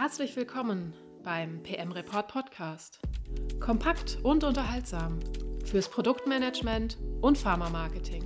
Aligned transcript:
Herzlich 0.00 0.36
willkommen 0.36 0.94
beim 1.24 1.60
PM 1.64 1.90
Report 1.90 2.28
Podcast. 2.28 3.00
Kompakt 3.58 4.20
und 4.22 4.44
unterhaltsam 4.44 5.18
fürs 5.64 5.88
Produktmanagement 5.88 6.98
und 7.20 7.36
Pharma-Marketing. 7.36 8.24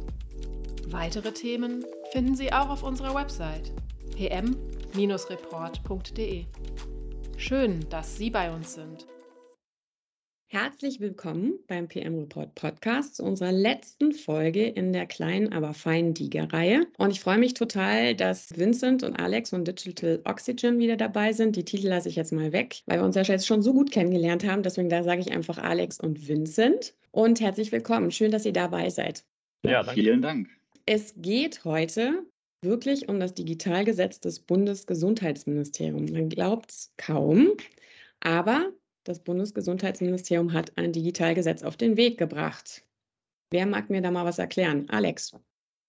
Weitere 0.88 1.32
Themen 1.32 1.82
finden 2.12 2.35
Sie 2.35 2.53
auch 2.53 2.69
auf 2.69 2.82
unserer 2.82 3.14
Website 3.14 3.72
pm-report.de. 4.14 6.45
Schön, 7.39 7.89
dass 7.89 8.18
Sie 8.18 8.29
bei 8.29 8.52
uns 8.52 8.75
sind. 8.75 9.07
Herzlich 10.55 11.00
willkommen 11.00 11.59
beim 11.66 11.89
PM 11.89 12.19
Report 12.19 12.55
Podcast 12.55 13.16
zu 13.16 13.23
unserer 13.25 13.52
letzten 13.52 14.12
Folge 14.12 14.66
in 14.66 14.93
der 14.93 15.07
kleinen, 15.07 15.51
aber 15.51 15.73
feinen 15.73 16.12
Diga-Reihe. 16.12 16.87
Und 16.98 17.11
ich 17.11 17.21
freue 17.21 17.39
mich 17.39 17.55
total, 17.55 18.14
dass 18.14 18.55
Vincent 18.59 19.02
und 19.02 19.19
Alex 19.19 19.48
von 19.48 19.65
Digital 19.65 20.20
Oxygen 20.27 20.79
wieder 20.79 20.98
dabei 20.98 21.33
sind. 21.33 21.57
Die 21.57 21.65
Titel 21.65 21.88
lasse 21.88 22.11
ich 22.11 22.16
jetzt 22.16 22.34
mal 22.34 22.52
weg, 22.52 22.83
weil 22.84 22.98
wir 22.98 23.05
uns 23.06 23.16
ja 23.16 23.23
jetzt 23.23 23.47
schon 23.47 23.62
so 23.62 23.73
gut 23.73 23.92
kennengelernt 23.92 24.45
haben. 24.45 24.62
Deswegen 24.62 24.91
da 24.91 25.02
sage 25.02 25.23
ich 25.23 25.33
einfach 25.33 25.56
Alex 25.56 25.98
und 25.98 26.28
Vincent. 26.28 26.92
Und 27.12 27.41
herzlich 27.41 27.73
willkommen. 27.73 28.11
Schön, 28.11 28.30
dass 28.30 28.45
ihr 28.45 28.53
dabei 28.53 28.91
seid. 28.91 29.25
Ja, 29.64 29.83
danke. 29.83 30.03
vielen 30.03 30.20
Dank. 30.20 30.50
Es 30.84 31.14
geht 31.16 31.64
heute 31.64 32.27
wirklich 32.61 33.09
um 33.09 33.20
das 33.20 33.33
Digitalgesetz 33.33 34.20
des 34.20 34.41
Bundesgesundheitsministeriums. 34.41 36.12
Man 36.12 36.28
glaubt 36.28 36.73
es 36.73 36.92
kaum, 36.98 37.53
aber 38.20 38.70
das 39.05 39.20
Bundesgesundheitsministerium 39.20 40.52
hat 40.52 40.77
ein 40.77 40.92
Digitalgesetz 40.92 41.62
auf 41.62 41.77
den 41.77 41.97
Weg 41.97 42.19
gebracht. 42.19 42.84
Wer 43.51 43.66
mag 43.66 43.91
mir 43.91 44.01
da 44.01 44.11
mal 44.11 44.25
was 44.25 44.38
erklären? 44.38 44.88
Alex. 44.88 45.37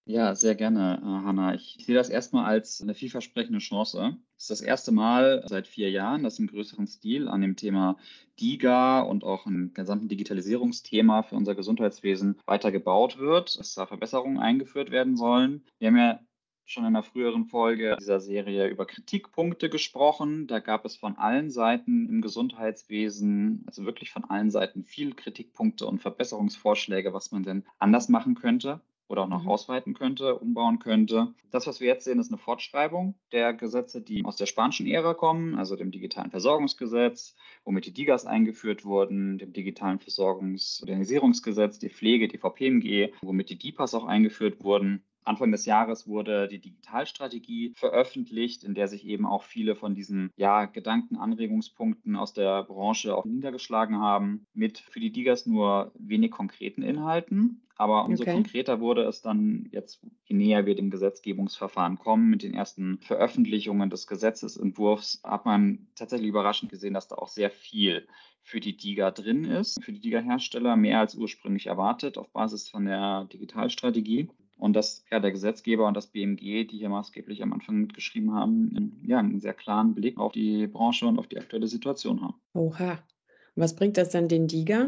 Ja, 0.05 0.36
sehr 0.36 0.55
gerne, 0.55 0.99
äh, 1.02 1.05
Hanna. 1.05 1.53
Ich 1.53 1.77
sehe 1.80 1.95
das 1.95 2.09
erstmal 2.09 2.44
als 2.44 2.81
eine 2.81 2.94
vielversprechende 2.94 3.59
Chance. 3.59 4.17
Es 4.38 4.44
ist 4.44 4.52
das 4.52 4.62
erste 4.62 4.91
Mal 4.91 5.44
seit 5.48 5.66
vier 5.66 5.89
Jahren, 5.91 6.23
dass 6.23 6.39
im 6.39 6.48
größeren 6.48 6.88
Stil 6.88 7.30
an 7.30 7.39
dem 7.39 7.55
Thema 7.55 7.98
DIGA 8.38 8.99
und 8.99 9.23
auch 9.23 9.45
im 9.45 9.73
gesamten 9.73 10.09
Digitalisierungsthema 10.09 11.23
für 11.23 11.36
unser 11.36 11.56
Gesundheitswesen 11.56 12.38
weiter 12.45 12.69
gebaut 12.73 13.17
wird, 13.17 13.58
dass 13.58 13.75
da 13.75 13.86
Verbesserungen 13.86 14.39
eingeführt 14.39 14.91
werden 14.91 15.16
sollen. 15.16 15.64
Wir 15.80 15.88
haben 15.88 15.97
ja 15.97 16.19
schon 16.66 16.83
in 16.83 16.88
einer 16.88 17.03
früheren 17.03 17.45
Folge 17.45 17.97
dieser 18.00 18.19
Serie 18.19 18.67
über 18.67 18.86
Kritikpunkte 18.86 19.69
gesprochen. 19.69 20.47
Da 20.47 20.59
gab 20.59 20.86
es 20.86 20.95
von 20.95 21.17
allen 21.17 21.52
Seiten 21.52 22.08
im 22.08 22.22
Gesundheitswesen, 22.22 23.64
also 23.67 23.86
wirklich 23.86 24.11
von 24.11 24.23
allen 24.25 24.52
Seiten, 24.52 24.84
viele 24.84 25.14
Kritikpunkte 25.14 25.86
und 25.86 26.00
Verbesserungsvorschläge, 26.00 27.14
was 27.14 27.31
man 27.31 27.44
denn 27.44 27.66
anders 27.80 28.09
machen 28.09 28.36
könnte 28.36 28.81
oder 29.14 29.23
auch 29.23 29.28
noch 29.30 29.44
mhm. 29.44 29.50
ausweiten 29.50 29.94
könnte, 29.94 30.36
umbauen 30.36 30.80
könnte. 30.80 31.34
Das, 31.52 31.67
was 31.67 31.80
wir 31.80 31.88
jetzt 31.88 32.06
sehen, 32.06 32.19
ist 32.19 32.31
eine 32.31 32.38
Fortschreibung 32.38 33.16
der 33.31 33.53
Gesetze, 33.53 34.02
die 34.02 34.25
aus 34.25 34.38
der 34.38 34.45
spanischen 34.45 34.88
Ära 34.88 35.14
kommen, 35.14 35.56
also 35.56 35.75
dem 35.75 35.91
digitalen 35.91 36.31
Versorgungsgesetz, 36.31 37.36
womit 37.64 37.86
die 37.86 37.94
DIGAs 37.94 38.25
eingeführt 38.25 38.86
wurden, 38.86 39.38
dem 39.38 39.53
digitalen 39.53 40.00
Versorgungsmodernisierungsgesetz, 40.00 41.80
die 41.80 41.89
Pflege, 41.89 42.28
die 42.28 42.39
VPMG, 42.39 43.14
womit 43.22 43.50
die 43.50 43.58
DIPAs 43.58 43.94
auch 43.94 44.06
eingeführt 44.06 44.64
wurden. 44.64 45.03
Anfang 45.25 45.52
des 45.52 45.66
Jahres 45.66 46.07
wurde 46.07 46.47
die 46.47 46.59
Digitalstrategie 46.59 47.73
veröffentlicht, 47.75 48.63
in 48.63 48.75
der 48.75 48.88
sich 48.88 49.05
eben 49.05 49.25
auch 49.25 49.43
viele 49.43 49.75
von 49.75 49.95
diesen 49.95 50.31
ja, 50.35 50.66
Gedankenanregungspunkten 50.66 52.16
aus 52.16 52.33
der 52.33 52.63
Branche 52.63 53.16
auch 53.16 53.25
niedergeschlagen 53.25 53.99
haben, 53.99 54.45
mit 54.53 54.79
für 54.79 54.99
die 54.99 55.11
Digas 55.11 55.45
nur 55.45 55.91
wenig 55.95 56.31
konkreten 56.31 56.81
Inhalten. 56.81 57.61
Aber 57.75 58.05
umso 58.05 58.23
okay. 58.23 58.33
konkreter 58.33 58.79
wurde 58.79 59.03
es 59.03 59.21
dann 59.21 59.67
jetzt, 59.71 60.05
je 60.25 60.35
näher 60.35 60.66
wir 60.66 60.75
dem 60.75 60.91
Gesetzgebungsverfahren 60.91 61.97
kommen, 61.97 62.29
mit 62.29 62.44
den 62.44 62.53
ersten 62.53 62.99
Veröffentlichungen 62.99 63.89
des 63.89 64.05
Gesetzesentwurfs, 64.07 65.21
hat 65.23 65.45
man 65.45 65.88
tatsächlich 65.95 66.29
überraschend 66.29 66.71
gesehen, 66.71 66.94
dass 66.94 67.07
da 67.07 67.16
auch 67.16 67.29
sehr 67.29 67.49
viel 67.49 68.07
für 68.44 68.59
die 68.59 68.77
DIGA 68.77 69.11
drin 69.11 69.45
ist, 69.45 69.83
für 69.83 69.91
die 69.91 70.01
DIGA-Hersteller, 70.01 70.75
mehr 70.75 70.99
als 70.99 71.16
ursprünglich 71.16 71.67
erwartet 71.67 72.17
auf 72.17 72.31
Basis 72.31 72.69
von 72.69 72.85
der 72.85 73.25
Digitalstrategie 73.25 74.29
und 74.58 74.74
dass 74.74 75.03
ja, 75.12 75.19
der 75.19 75.31
Gesetzgeber 75.31 75.88
und 75.88 75.96
das 75.96 76.08
BMG, 76.08 76.66
die 76.66 76.78
hier 76.78 76.90
maßgeblich 76.90 77.41
am 77.44 77.53
Anfang 77.53 77.75
mitgeschrieben 77.78 78.34
haben, 78.34 79.02
ja, 79.06 79.19
einen 79.19 79.40
sehr 79.40 79.53
klaren 79.53 79.96
Blick 79.96 80.18
auf 80.18 80.31
die 80.31 80.68
Branche 80.68 81.08
und 81.08 81.19
auf 81.19 81.28
die 81.28 81.38
aktuelle 81.38 81.68
Situation 81.68 82.22
haben. 82.22 82.36
Oha. 82.53 83.00
Was 83.56 83.75
bringt 83.75 83.97
das 83.97 84.09
dann 84.09 84.28
den 84.28 84.47
DIGA? 84.47 84.88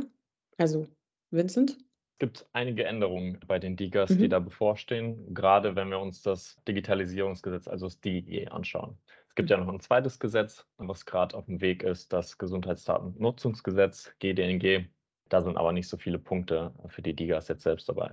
Also, 0.58 0.88
Vincent? 1.30 1.78
Es 2.14 2.20
gibt 2.20 2.46
einige 2.54 2.86
Änderungen 2.86 3.40
bei 3.46 3.60
den 3.60 3.76
DIGAs, 3.76 4.12
mhm. 4.12 4.20
die 4.20 4.30
da 4.30 4.40
bevorstehen, 4.40 5.34
gerade 5.34 5.76
wenn 5.76 5.90
wir 5.90 6.00
uns 6.00 6.22
das 6.22 6.56
Digitalisierungsgesetz, 6.68 7.68
also 7.68 7.88
das 7.88 8.00
DIG, 8.00 8.50
anschauen. 8.52 8.98
Es 9.28 9.36
gibt 9.36 9.50
ja 9.50 9.58
noch 9.58 9.68
ein 9.68 9.82
zweites 9.82 10.18
Gesetz, 10.18 10.66
was 10.78 11.06
gerade 11.06 11.36
auf 11.36 11.46
dem 11.48 11.60
Weg 11.60 11.84
ist, 11.84 12.14
das 12.14 12.38
Gesundheitsdatennutzungsgesetz, 12.38 14.16
GDNG. 14.20 14.88
Da 15.28 15.42
sind 15.42 15.58
aber 15.58 15.74
nicht 15.74 15.90
so 15.90 15.98
viele 15.98 16.18
Punkte 16.18 16.74
für 16.88 17.02
die 17.02 17.14
DIGAs 17.14 17.50
jetzt 17.50 17.64
selbst 17.64 17.90
dabei. 17.90 18.12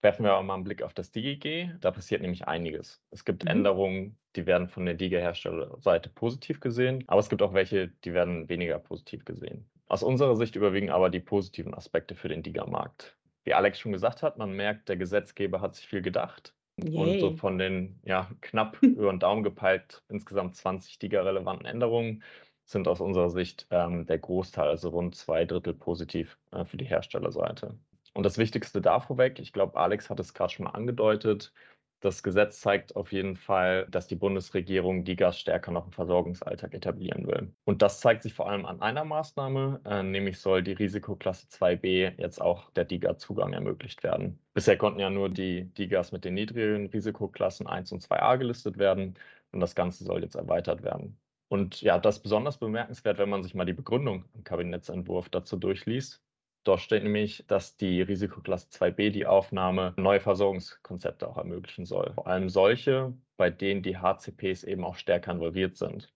Werfen 0.00 0.24
wir 0.24 0.40
mal 0.42 0.54
einen 0.54 0.64
Blick 0.64 0.82
auf 0.82 0.94
das 0.94 1.10
DigiG. 1.10 1.70
Da 1.80 1.90
passiert 1.90 2.22
nämlich 2.22 2.46
einiges. 2.46 3.02
Es 3.10 3.24
gibt 3.24 3.44
mhm. 3.44 3.50
Änderungen, 3.50 4.16
die 4.36 4.46
werden 4.46 4.68
von 4.68 4.86
der 4.86 4.94
DiGA-Herstellerseite 4.94 6.08
positiv 6.10 6.60
gesehen, 6.60 7.02
aber 7.08 7.20
es 7.20 7.28
gibt 7.28 7.42
auch 7.42 7.52
welche, 7.52 7.88
die 8.04 8.14
werden 8.14 8.48
weniger 8.48 8.78
positiv 8.78 9.24
gesehen. 9.24 9.68
Aus 9.88 10.02
unserer 10.02 10.36
Sicht 10.36 10.54
überwiegen 10.54 10.90
aber 10.90 11.10
die 11.10 11.20
positiven 11.20 11.74
Aspekte 11.74 12.14
für 12.14 12.28
den 12.28 12.42
DiGA-Markt. 12.42 13.16
Wie 13.44 13.54
Alex 13.54 13.80
schon 13.80 13.92
gesagt 13.92 14.22
hat, 14.22 14.38
man 14.38 14.52
merkt, 14.52 14.88
der 14.88 14.96
Gesetzgeber 14.96 15.60
hat 15.60 15.74
sich 15.74 15.88
viel 15.88 16.02
gedacht. 16.02 16.54
Yay. 16.76 16.96
Und 16.96 17.20
so 17.20 17.36
von 17.36 17.58
den 17.58 17.98
ja, 18.04 18.30
knapp 18.40 18.78
über 18.82 19.10
den 19.10 19.18
Daumen 19.18 19.42
gepeilt 19.42 20.04
insgesamt 20.08 20.54
20 20.54 20.98
DiGA-relevanten 21.00 21.66
Änderungen 21.66 22.22
sind 22.64 22.86
aus 22.86 23.00
unserer 23.00 23.30
Sicht 23.30 23.66
ähm, 23.70 24.06
der 24.06 24.18
Großteil, 24.18 24.68
also 24.68 24.90
rund 24.90 25.14
zwei 25.14 25.46
Drittel 25.46 25.72
positiv 25.72 26.38
äh, 26.52 26.64
für 26.66 26.76
die 26.76 26.84
Herstellerseite. 26.84 27.78
Und 28.14 28.24
das 28.24 28.38
Wichtigste 28.38 28.80
da 28.80 29.00
vorweg, 29.00 29.38
ich 29.38 29.52
glaube, 29.52 29.78
Alex 29.78 30.10
hat 30.10 30.20
es 30.20 30.34
gerade 30.34 30.52
schon 30.52 30.64
mal 30.64 30.72
angedeutet, 30.72 31.52
das 32.00 32.22
Gesetz 32.22 32.60
zeigt 32.60 32.94
auf 32.94 33.12
jeden 33.12 33.34
Fall, 33.34 33.86
dass 33.90 34.06
die 34.06 34.14
Bundesregierung 34.14 35.02
die 35.04 35.16
stärker 35.32 35.72
noch 35.72 35.86
im 35.86 35.92
Versorgungsalltag 35.92 36.72
etablieren 36.72 37.26
will. 37.26 37.52
Und 37.64 37.82
das 37.82 38.00
zeigt 38.00 38.22
sich 38.22 38.34
vor 38.34 38.48
allem 38.48 38.66
an 38.66 38.80
einer 38.80 39.04
Maßnahme, 39.04 39.80
äh, 39.84 40.02
nämlich 40.04 40.38
soll 40.38 40.62
die 40.62 40.74
Risikoklasse 40.74 41.48
2b 41.48 42.14
jetzt 42.18 42.40
auch 42.40 42.70
der 42.70 42.84
DIGA-Zugang 42.84 43.52
ermöglicht 43.52 44.04
werden. 44.04 44.38
Bisher 44.54 44.78
konnten 44.78 45.00
ja 45.00 45.10
nur 45.10 45.28
die 45.28 45.64
DIGAs 45.74 46.12
mit 46.12 46.24
den 46.24 46.34
niedrigen 46.34 46.86
Risikoklassen 46.86 47.66
1 47.66 47.90
und 47.90 48.02
2a 48.02 48.36
gelistet 48.38 48.78
werden 48.78 49.18
und 49.50 49.58
das 49.58 49.74
Ganze 49.74 50.04
soll 50.04 50.22
jetzt 50.22 50.36
erweitert 50.36 50.82
werden. 50.84 51.18
Und 51.48 51.80
ja, 51.82 51.98
das 51.98 52.16
ist 52.18 52.22
besonders 52.22 52.58
bemerkenswert, 52.58 53.18
wenn 53.18 53.30
man 53.30 53.42
sich 53.42 53.54
mal 53.54 53.64
die 53.64 53.72
Begründung 53.72 54.24
im 54.34 54.44
Kabinettsentwurf 54.44 55.30
dazu 55.30 55.56
durchliest. 55.56 56.22
Dort 56.68 56.82
steht 56.82 57.02
nämlich, 57.02 57.46
dass 57.46 57.78
die 57.78 58.02
Risikoklasse 58.02 58.68
2b 58.68 59.08
die 59.08 59.24
Aufnahme 59.24 59.94
neue 59.96 60.20
Versorgungskonzepte 60.20 61.26
auch 61.26 61.38
ermöglichen 61.38 61.86
soll. 61.86 62.12
Vor 62.12 62.26
allem 62.26 62.50
solche, 62.50 63.14
bei 63.38 63.48
denen 63.48 63.80
die 63.80 63.96
HCPs 63.96 64.64
eben 64.64 64.84
auch 64.84 64.96
stärker 64.96 65.32
involviert 65.32 65.78
sind. 65.78 66.12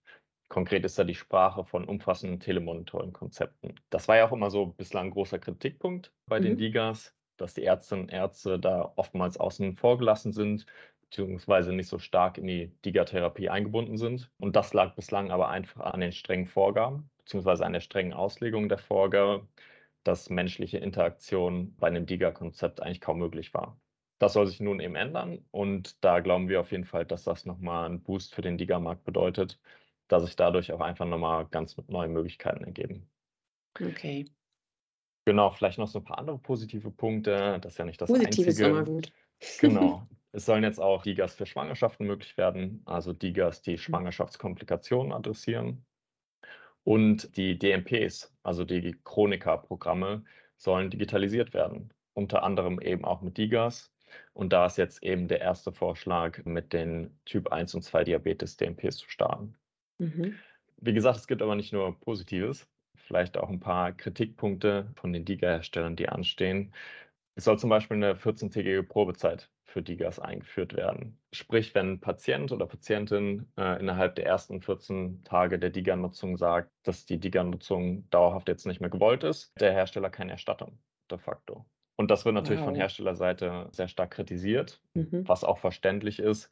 Konkret 0.49 0.85
ist 0.85 0.99
da 0.99 1.05
die 1.05 1.15
Sprache 1.15 1.63
von 1.65 1.85
umfassenden 1.85 2.39
Telemonitoring-Konzepten. 2.39 3.79
Das 3.89 4.07
war 4.07 4.17
ja 4.17 4.27
auch 4.27 4.31
immer 4.31 4.51
so 4.51 4.67
bislang 4.67 5.07
ein 5.07 5.11
großer 5.11 5.39
Kritikpunkt 5.39 6.13
bei 6.29 6.39
mhm. 6.39 6.43
den 6.43 6.57
DIGAs, 6.57 7.15
dass 7.37 7.55
die 7.55 7.63
Ärztinnen 7.63 8.03
und 8.03 8.13
Ärzte 8.13 8.59
da 8.59 8.93
oftmals 8.95 9.39
außen 9.39 9.75
vor 9.75 9.97
gelassen 9.97 10.33
sind, 10.33 10.67
beziehungsweise 11.01 11.73
nicht 11.73 11.87
so 11.87 11.97
stark 11.97 12.37
in 12.37 12.45
die 12.45 12.71
DIGA-Therapie 12.85 13.49
eingebunden 13.49 13.97
sind. 13.97 14.29
Und 14.37 14.55
das 14.55 14.75
lag 14.75 14.93
bislang 14.93 15.31
aber 15.31 15.49
einfach 15.49 15.81
an 15.81 16.01
den 16.01 16.11
strengen 16.11 16.45
Vorgaben, 16.45 17.09
beziehungsweise 17.17 17.65
an 17.65 17.73
der 17.73 17.79
strengen 17.79 18.13
Auslegung 18.13 18.69
der 18.69 18.77
Vorgabe, 18.77 19.47
dass 20.03 20.29
menschliche 20.29 20.77
Interaktion 20.77 21.75
bei 21.77 21.87
einem 21.87 22.05
DIGA-Konzept 22.05 22.81
eigentlich 22.81 23.01
kaum 23.01 23.19
möglich 23.19 23.53
war. 23.53 23.79
Das 24.19 24.33
soll 24.33 24.47
sich 24.47 24.59
nun 24.59 24.79
eben 24.79 24.95
ändern 24.95 25.45
und 25.51 26.03
da 26.03 26.19
glauben 26.19 26.49
wir 26.49 26.61
auf 26.61 26.71
jeden 26.71 26.85
Fall, 26.85 27.05
dass 27.05 27.23
das 27.23 27.45
nochmal 27.45 27.85
einen 27.85 28.03
Boost 28.03 28.33
für 28.33 28.41
den 28.41 28.57
DIGA-Markt 28.57 29.03
bedeutet, 29.03 29.59
dass 30.07 30.23
sich 30.23 30.35
dadurch 30.35 30.71
auch 30.71 30.81
einfach 30.81 31.05
nochmal 31.05 31.45
ganz 31.47 31.75
neue 31.87 32.09
Möglichkeiten 32.09 32.63
ergeben. 32.63 33.09
Okay. 33.79 34.25
Genau, 35.25 35.51
vielleicht 35.51 35.77
noch 35.77 35.87
so 35.87 35.99
ein 35.99 36.05
paar 36.05 36.19
andere 36.19 36.37
positive 36.37 36.91
Punkte. 36.91 37.59
Das 37.61 37.73
ist 37.73 37.77
ja 37.77 37.85
nicht 37.85 38.01
das 38.01 38.09
Positiv 38.09 38.47
einzige. 38.47 38.49
ist 38.49 38.59
immer 38.59 38.83
gut. 38.83 39.11
Genau. 39.59 40.07
Es 40.35 40.47
sollen 40.47 40.63
jetzt 40.63 40.79
auch 40.79 41.03
DIGAs 41.03 41.35
für 41.35 41.45
Schwangerschaften 41.45 42.07
möglich 42.07 42.37
werden, 42.37 42.81
also 42.85 43.13
DIGAs, 43.13 43.61
die 43.61 43.73
mhm. 43.73 43.77
Schwangerschaftskomplikationen 43.77 45.13
adressieren. 45.13 45.85
Und 46.83 47.35
die 47.37 47.57
DMPs, 47.57 48.33
also 48.43 48.65
die 48.65 48.95
Chronika-Programme, 49.03 50.23
sollen 50.57 50.89
digitalisiert 50.89 51.53
werden. 51.53 51.93
Unter 52.13 52.43
anderem 52.43 52.79
eben 52.79 53.05
auch 53.05 53.21
mit 53.21 53.37
DIGAS. 53.37 53.91
Und 54.33 54.53
da 54.53 54.65
ist 54.65 54.77
jetzt 54.77 55.01
eben 55.01 55.27
der 55.27 55.41
erste 55.41 55.71
Vorschlag, 55.71 56.43
mit 56.45 56.73
den 56.73 57.17
Typ 57.25 57.51
1 57.51 57.73
und 57.75 57.81
2 57.81 58.03
Diabetes 58.03 58.57
DMPs 58.57 58.97
zu 58.97 59.09
starten. 59.09 59.55
Mhm. 59.97 60.35
Wie 60.77 60.93
gesagt, 60.93 61.17
es 61.17 61.27
gibt 61.27 61.41
aber 61.41 61.55
nicht 61.55 61.73
nur 61.73 61.99
Positives, 62.01 62.67
vielleicht 62.95 63.37
auch 63.37 63.49
ein 63.49 63.59
paar 63.59 63.93
Kritikpunkte 63.93 64.91
von 64.95 65.13
den 65.13 65.25
DIGA-Herstellern, 65.25 65.95
die 65.95 66.09
anstehen. 66.09 66.73
Es 67.35 67.45
soll 67.45 67.57
zum 67.57 67.69
Beispiel 67.69 67.97
eine 67.97 68.13
14-tägige 68.13 68.83
Probezeit 68.83 69.49
für 69.63 69.81
DIGAs 69.81 70.19
eingeführt 70.19 70.75
werden. 70.75 71.19
Sprich, 71.31 71.73
wenn 71.73 71.93
ein 71.93 71.99
Patient 71.99 72.51
oder 72.51 72.67
Patientin 72.67 73.51
äh, 73.57 73.79
innerhalb 73.79 74.15
der 74.15 74.27
ersten 74.27 74.61
14 74.61 75.23
Tage 75.23 75.57
der 75.57 75.71
DIGA-Nutzung 75.71 76.37
sagt, 76.37 76.71
dass 76.83 77.05
die 77.05 77.19
DIGA-Nutzung 77.19 78.07
dauerhaft 78.11 78.47
jetzt 78.49 78.67
nicht 78.67 78.81
mehr 78.81 78.91
gewollt 78.91 79.23
ist, 79.23 79.51
der 79.59 79.73
Hersteller 79.73 80.11
keine 80.11 80.33
Erstattung 80.33 80.77
de 81.09 81.17
facto. 81.17 81.65
Und 81.95 82.11
das 82.11 82.25
wird 82.25 82.35
natürlich 82.35 82.61
wow. 82.61 82.67
von 82.67 82.75
Herstellerseite 82.75 83.67
sehr 83.71 83.87
stark 83.87 84.11
kritisiert, 84.11 84.81
mhm. 84.93 85.27
was 85.27 85.43
auch 85.43 85.57
verständlich 85.57 86.19
ist, 86.19 86.49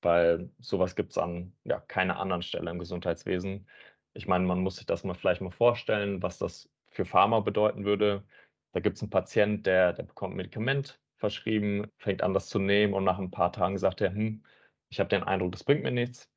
weil 0.00 0.50
sowas 0.58 0.96
gibt 0.96 1.12
es 1.12 1.18
an 1.18 1.54
ja, 1.64 1.80
keiner 1.80 2.18
anderen 2.18 2.42
Stelle 2.42 2.70
im 2.70 2.78
Gesundheitswesen. 2.78 3.66
Ich 4.14 4.26
meine, 4.26 4.44
man 4.44 4.60
muss 4.60 4.76
sich 4.76 4.86
das 4.86 5.04
mal 5.04 5.14
vielleicht 5.14 5.40
mal 5.40 5.50
vorstellen, 5.50 6.22
was 6.22 6.38
das 6.38 6.70
für 6.88 7.04
Pharma 7.04 7.40
bedeuten 7.40 7.84
würde. 7.84 8.22
Da 8.72 8.80
gibt 8.80 8.96
es 8.96 9.02
einen 9.02 9.10
Patient, 9.10 9.66
der, 9.66 9.92
der 9.92 10.04
bekommt 10.04 10.34
ein 10.34 10.36
Medikament 10.36 11.00
verschrieben, 11.16 11.86
fängt 11.98 12.22
an, 12.22 12.34
das 12.34 12.48
zu 12.48 12.58
nehmen 12.58 12.94
und 12.94 13.04
nach 13.04 13.18
ein 13.18 13.30
paar 13.30 13.52
Tagen 13.52 13.78
sagt 13.78 14.00
er, 14.00 14.12
hm, 14.12 14.42
ich 14.88 14.98
habe 14.98 15.08
den 15.08 15.22
Eindruck, 15.22 15.52
das 15.52 15.64
bringt 15.64 15.82
mir 15.82 15.92
nichts, 15.92 16.28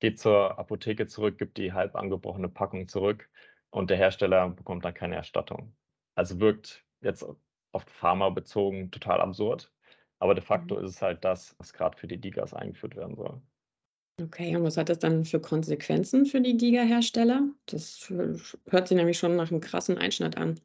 geht 0.00 0.18
zur 0.18 0.58
Apotheke 0.58 1.06
zurück, 1.06 1.38
gibt 1.38 1.58
die 1.58 1.72
halb 1.72 1.94
angebrochene 1.94 2.48
Packung 2.48 2.88
zurück 2.88 3.28
und 3.70 3.90
der 3.90 3.96
Hersteller 3.96 4.48
bekommt 4.48 4.84
dann 4.84 4.94
keine 4.94 5.16
Erstattung. 5.16 5.76
Also 6.14 6.40
wirkt 6.40 6.84
jetzt 7.02 7.24
auf 7.72 7.84
Pharma 7.84 8.30
bezogen 8.30 8.90
total 8.90 9.20
absurd, 9.20 9.72
aber 10.18 10.34
de 10.34 10.42
facto 10.42 10.76
mhm. 10.76 10.84
ist 10.84 10.90
es 10.92 11.02
halt 11.02 11.24
das, 11.24 11.54
was 11.58 11.72
gerade 11.72 11.96
für 11.96 12.06
die 12.06 12.20
Digas 12.20 12.54
eingeführt 12.54 12.96
werden 12.96 13.16
soll. 13.16 13.42
Okay, 14.22 14.54
und 14.54 14.64
was 14.64 14.76
hat 14.76 14.90
das 14.90 14.98
dann 14.98 15.24
für 15.24 15.40
Konsequenzen 15.40 16.26
für 16.26 16.42
die 16.42 16.56
Giga-Hersteller? 16.56 17.48
Das 17.66 18.12
hört 18.66 18.88
sich 18.88 18.96
nämlich 18.96 19.18
schon 19.18 19.36
nach 19.36 19.50
einem 19.50 19.60
krassen 19.60 19.96
Einschnitt 19.96 20.36
an. 20.36 20.60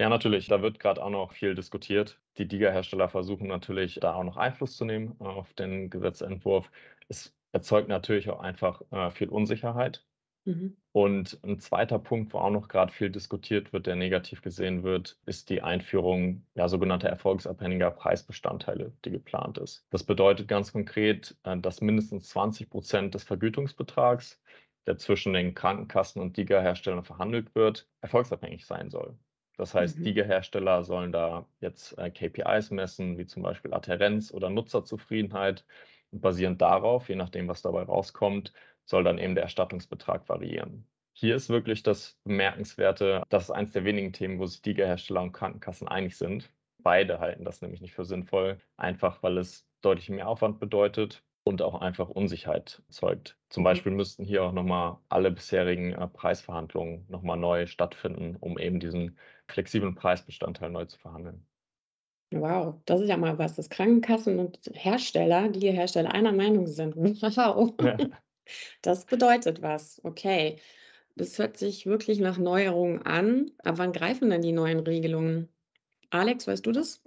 Ja, 0.00 0.08
natürlich. 0.08 0.48
Da 0.48 0.62
wird 0.62 0.80
gerade 0.80 1.04
auch 1.04 1.10
noch 1.10 1.32
viel 1.32 1.54
diskutiert. 1.54 2.18
Die 2.38 2.48
DIGA-Hersteller 2.48 3.10
versuchen 3.10 3.48
natürlich, 3.48 3.96
da 4.00 4.14
auch 4.14 4.24
noch 4.24 4.38
Einfluss 4.38 4.78
zu 4.78 4.86
nehmen 4.86 5.14
äh, 5.20 5.24
auf 5.24 5.52
den 5.52 5.90
Gesetzentwurf. 5.90 6.72
Es 7.08 7.36
erzeugt 7.52 7.88
natürlich 7.88 8.30
auch 8.30 8.40
einfach 8.40 8.80
äh, 8.92 9.10
viel 9.10 9.28
Unsicherheit. 9.28 10.06
Mhm. 10.46 10.78
Und 10.92 11.38
ein 11.44 11.58
zweiter 11.58 11.98
Punkt, 11.98 12.32
wo 12.32 12.38
auch 12.38 12.50
noch 12.50 12.68
gerade 12.68 12.90
viel 12.90 13.10
diskutiert 13.10 13.74
wird, 13.74 13.86
der 13.86 13.94
negativ 13.94 14.40
gesehen 14.40 14.84
wird, 14.84 15.18
ist 15.26 15.50
die 15.50 15.60
Einführung 15.60 16.46
ja, 16.54 16.66
sogenannter 16.66 17.10
erfolgsabhängiger 17.10 17.90
Preisbestandteile, 17.90 18.94
die 19.04 19.10
geplant 19.10 19.58
ist. 19.58 19.84
Das 19.90 20.02
bedeutet 20.04 20.48
ganz 20.48 20.72
konkret, 20.72 21.36
äh, 21.42 21.58
dass 21.58 21.82
mindestens 21.82 22.30
20 22.30 22.70
Prozent 22.70 23.14
des 23.14 23.24
Vergütungsbetrags, 23.24 24.40
der 24.86 24.96
zwischen 24.96 25.34
den 25.34 25.54
Krankenkassen 25.54 26.22
und 26.22 26.38
DIGA-Herstellern 26.38 27.04
verhandelt 27.04 27.54
wird, 27.54 27.86
erfolgsabhängig 28.00 28.64
sein 28.64 28.88
soll. 28.88 29.18
Das 29.60 29.74
heißt, 29.74 29.98
mhm. 29.98 30.04
die 30.04 30.24
Hersteller 30.24 30.84
sollen 30.84 31.12
da 31.12 31.44
jetzt 31.60 31.98
äh, 31.98 32.10
KPIs 32.10 32.70
messen, 32.70 33.18
wie 33.18 33.26
zum 33.26 33.42
Beispiel 33.42 33.74
Adherenz 33.74 34.32
oder 34.32 34.48
Nutzerzufriedenheit. 34.48 35.66
Und 36.12 36.22
basierend 36.22 36.62
darauf, 36.62 37.10
je 37.10 37.14
nachdem, 37.14 37.46
was 37.46 37.60
dabei 37.60 37.82
rauskommt, 37.82 38.54
soll 38.86 39.04
dann 39.04 39.18
eben 39.18 39.34
der 39.34 39.44
Erstattungsbetrag 39.44 40.26
variieren. 40.30 40.86
Hier 41.12 41.36
ist 41.36 41.50
wirklich 41.50 41.82
das 41.82 42.18
Bemerkenswerte, 42.24 43.22
das 43.28 43.44
ist 43.44 43.50
eines 43.50 43.72
der 43.72 43.84
wenigen 43.84 44.14
Themen, 44.14 44.38
wo 44.38 44.46
sich 44.46 44.62
die 44.62 44.74
Hersteller 44.74 45.20
und 45.20 45.32
Krankenkassen 45.32 45.88
einig 45.88 46.16
sind. 46.16 46.50
Beide 46.78 47.18
halten 47.18 47.44
das 47.44 47.60
nämlich 47.60 47.82
nicht 47.82 47.92
für 47.92 48.06
sinnvoll, 48.06 48.56
einfach 48.78 49.22
weil 49.22 49.36
es 49.36 49.68
deutlich 49.82 50.08
mehr 50.08 50.26
Aufwand 50.26 50.58
bedeutet 50.58 51.22
und 51.50 51.62
auch 51.62 51.80
einfach 51.80 52.08
Unsicherheit 52.08 52.80
zeugt. 52.88 53.36
Zum 53.50 53.62
mhm. 53.62 53.64
Beispiel 53.64 53.92
müssten 53.92 54.24
hier 54.24 54.44
auch 54.44 54.52
nochmal 54.52 54.96
alle 55.08 55.30
bisherigen 55.30 55.92
äh, 55.92 56.06
Preisverhandlungen 56.06 57.04
nochmal 57.08 57.36
neu 57.36 57.66
stattfinden, 57.66 58.36
um 58.40 58.58
eben 58.58 58.80
diesen 58.80 59.18
flexiblen 59.48 59.94
Preisbestandteil 59.94 60.70
neu 60.70 60.86
zu 60.86 60.98
verhandeln. 60.98 61.44
Wow, 62.32 62.76
das 62.84 63.00
ist 63.00 63.08
ja 63.08 63.16
mal 63.16 63.38
was, 63.38 63.56
dass 63.56 63.68
Krankenkassen 63.68 64.38
und 64.38 64.58
Hersteller, 64.72 65.48
die 65.48 65.72
Hersteller 65.72 66.14
einer 66.14 66.32
Meinung 66.32 66.66
sind. 66.66 66.96
Wow. 66.96 67.74
Ja. 67.82 67.96
Das 68.82 69.04
bedeutet 69.04 69.62
was. 69.62 70.00
Okay. 70.02 70.56
Das 71.14 71.38
hört 71.38 71.56
sich 71.56 71.86
wirklich 71.86 72.18
nach 72.18 72.36
Neuerungen 72.36 73.00
an. 73.02 73.52
Aber 73.62 73.78
wann 73.78 73.92
greifen 73.92 74.28
denn 74.28 74.42
die 74.42 74.50
neuen 74.50 74.80
Regelungen? 74.80 75.48
Alex, 76.10 76.48
weißt 76.48 76.66
du 76.66 76.72
das? 76.72 77.00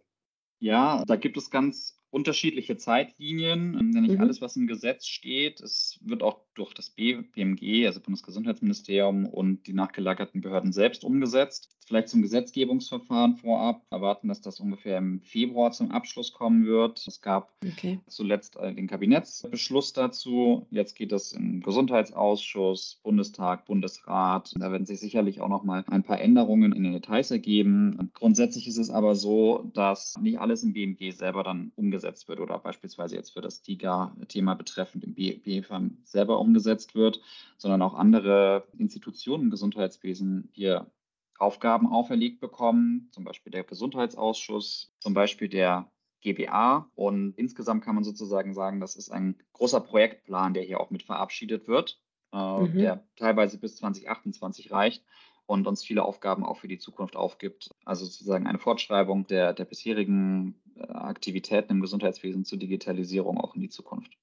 Ja, 0.60 1.04
da 1.06 1.18
gibt 1.18 1.36
es 1.36 1.52
ganz 1.52 1.98
unterschiedliche 2.14 2.78
Zeitlinien, 2.78 3.76
nicht 4.02 4.16
mhm. 4.16 4.22
alles, 4.22 4.40
was 4.40 4.56
im 4.56 4.68
Gesetz 4.68 5.08
steht. 5.08 5.60
Es 5.62 6.00
wird 6.02 6.22
auch 6.22 6.43
durch 6.56 6.74
das 6.74 6.90
BMG, 6.90 7.86
also 7.86 8.00
Bundesgesundheitsministerium 8.00 9.26
und 9.26 9.68
die 9.68 9.74
nachgelagerten 9.74 10.42
Behörden 10.42 10.72
selbst 10.72 11.04
umgesetzt. 11.04 11.70
Vielleicht 11.86 12.10
zum 12.10 12.22
Gesetzgebungsverfahren 12.22 13.36
vorab 13.36 13.82
erwarten, 13.90 14.30
dass 14.30 14.42
das 14.42 14.60
ungefähr 14.60 14.98
im 14.98 15.22
Februar 15.22 15.72
zum 15.72 15.92
Abschluss 15.92 16.32
kommen 16.32 16.66
wird. 16.66 17.06
Es 17.08 17.22
gab 17.22 17.52
okay. 17.66 18.00
zuletzt 18.08 18.56
äh, 18.56 18.74
den 18.74 18.88
Kabinettsbeschluss 18.88 19.94
dazu. 19.94 20.66
Jetzt 20.70 20.96
geht 20.96 21.12
es 21.12 21.34
im 21.34 21.62
Gesundheitsausschuss, 21.62 23.02
Bundestag, 23.04 23.66
Bundesrat. 23.66 24.54
Da 24.58 24.72
werden 24.72 24.86
sich 24.86 25.00
sicherlich 25.00 25.42
auch 25.42 25.50
noch 25.50 25.64
mal 25.64 25.84
ein 25.88 26.04
paar 26.04 26.22
Änderungen 26.22 26.72
in 26.72 26.84
den 26.84 26.94
Details 26.94 27.32
ergeben. 27.32 28.12
Grundsätzlich 28.14 28.68
ist 28.68 28.78
es 28.78 28.90
aber 28.90 29.16
so, 29.16 29.70
dass 29.74 30.18
nicht 30.22 30.40
alles 30.40 30.64
im 30.64 30.74
BMG 30.74 31.12
selber 31.12 31.44
dann 31.44 31.72
umgesetzt 31.76 32.28
wird 32.30 32.40
oder 32.40 32.60
beispielsweise 32.60 33.16
jetzt 33.16 33.32
für 33.32 33.42
das 33.42 33.62
TIGA-Thema 33.62 34.54
betreffend 34.56 35.04
im 35.04 35.14
BFAM 35.14 35.98
selber 36.04 36.40
umgesetzt 36.44 36.96
wird, 36.96 37.22
sondern 37.58 37.82
auch 37.82 37.96
andere 37.96 38.68
Institutionen 38.78 39.46
im 39.46 39.50
Gesundheitswesen 39.50 40.50
hier 40.54 40.92
Aufgaben 41.40 41.88
auferlegt 41.88 42.40
bekommen, 42.40 43.10
zum 43.12 43.24
Beispiel 43.24 43.52
der 43.52 43.64
Gesundheitsausschuss, 43.64 44.94
zum 45.00 45.14
Beispiel 45.14 45.50
der 45.50 45.92
GBA. 46.22 46.90
Und 46.96 47.34
insgesamt 47.38 47.84
kann 47.84 47.96
man 47.96 48.04
sozusagen 48.04 48.54
sagen, 48.54 48.80
das 48.80 48.96
ist 48.96 49.10
ein 49.10 49.36
großer 49.54 49.82
Projektplan, 49.82 50.54
der 50.54 50.64
hier 50.64 50.80
auch 50.80 50.90
mit 50.90 51.04
verabschiedet 51.04 51.68
wird, 51.68 52.00
äh, 52.32 52.60
mhm. 52.60 52.78
der 52.78 53.04
teilweise 53.16 53.58
bis 53.58 53.76
2028 53.78 54.72
reicht 54.72 55.04
und 55.46 55.68
uns 55.68 55.84
viele 55.84 56.04
Aufgaben 56.04 56.46
auch 56.46 56.58
für 56.58 56.68
die 56.68 56.78
Zukunft 56.78 57.16
aufgibt. 57.16 57.70
Also 57.86 58.06
sozusagen 58.06 58.48
eine 58.48 58.60
Fortschreibung 58.60 59.28
der, 59.28 59.54
der 59.54 59.66
bisherigen 59.66 60.56
äh, 60.76 60.84
Aktivitäten 60.84 61.74
im 61.74 61.82
Gesundheitswesen 61.82 62.46
zur 62.46 62.58
Digitalisierung 62.58 63.38
auch 63.38 63.56
in 63.56 63.62
die 63.62 63.70
Zukunft. 63.70 64.18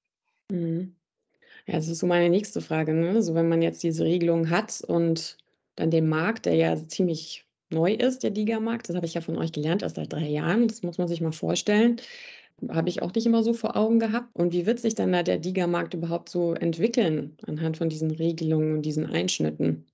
Mhm. 0.49 0.95
Ja, 1.67 1.75
das 1.75 1.87
ist 1.87 1.99
so 1.99 2.07
meine 2.07 2.29
nächste 2.29 2.61
Frage. 2.61 2.93
Ne? 2.93 3.21
So, 3.21 3.35
wenn 3.35 3.49
man 3.49 3.61
jetzt 3.61 3.83
diese 3.83 4.03
Regelung 4.03 4.49
hat 4.49 4.81
und 4.87 5.37
dann 5.75 5.91
den 5.91 6.09
Markt, 6.09 6.45
der 6.45 6.55
ja 6.55 6.75
ziemlich 6.87 7.45
neu 7.69 7.93
ist, 7.93 8.23
der 8.23 8.31
Liga-Markt, 8.31 8.89
das 8.89 8.95
habe 8.95 9.05
ich 9.05 9.13
ja 9.13 9.21
von 9.21 9.37
euch 9.37 9.51
gelernt, 9.51 9.81
erst 9.81 9.95
seit 9.95 10.11
drei 10.11 10.27
Jahren, 10.27 10.67
das 10.67 10.83
muss 10.83 10.97
man 10.97 11.07
sich 11.07 11.21
mal 11.21 11.31
vorstellen. 11.31 11.97
Habe 12.69 12.89
ich 12.89 13.01
auch 13.01 13.13
nicht 13.13 13.25
immer 13.25 13.43
so 13.43 13.53
vor 13.53 13.75
Augen 13.75 13.99
gehabt. 13.99 14.29
Und 14.35 14.53
wie 14.53 14.65
wird 14.65 14.79
sich 14.79 14.93
dann 14.95 15.11
da 15.11 15.23
der 15.23 15.39
Liga-Markt 15.39 15.93
überhaupt 15.93 16.29
so 16.29 16.53
entwickeln 16.53 17.37
anhand 17.47 17.77
von 17.77 17.89
diesen 17.89 18.11
Regelungen 18.11 18.73
und 18.75 18.81
diesen 18.83 19.05
Einschnitten? 19.05 19.85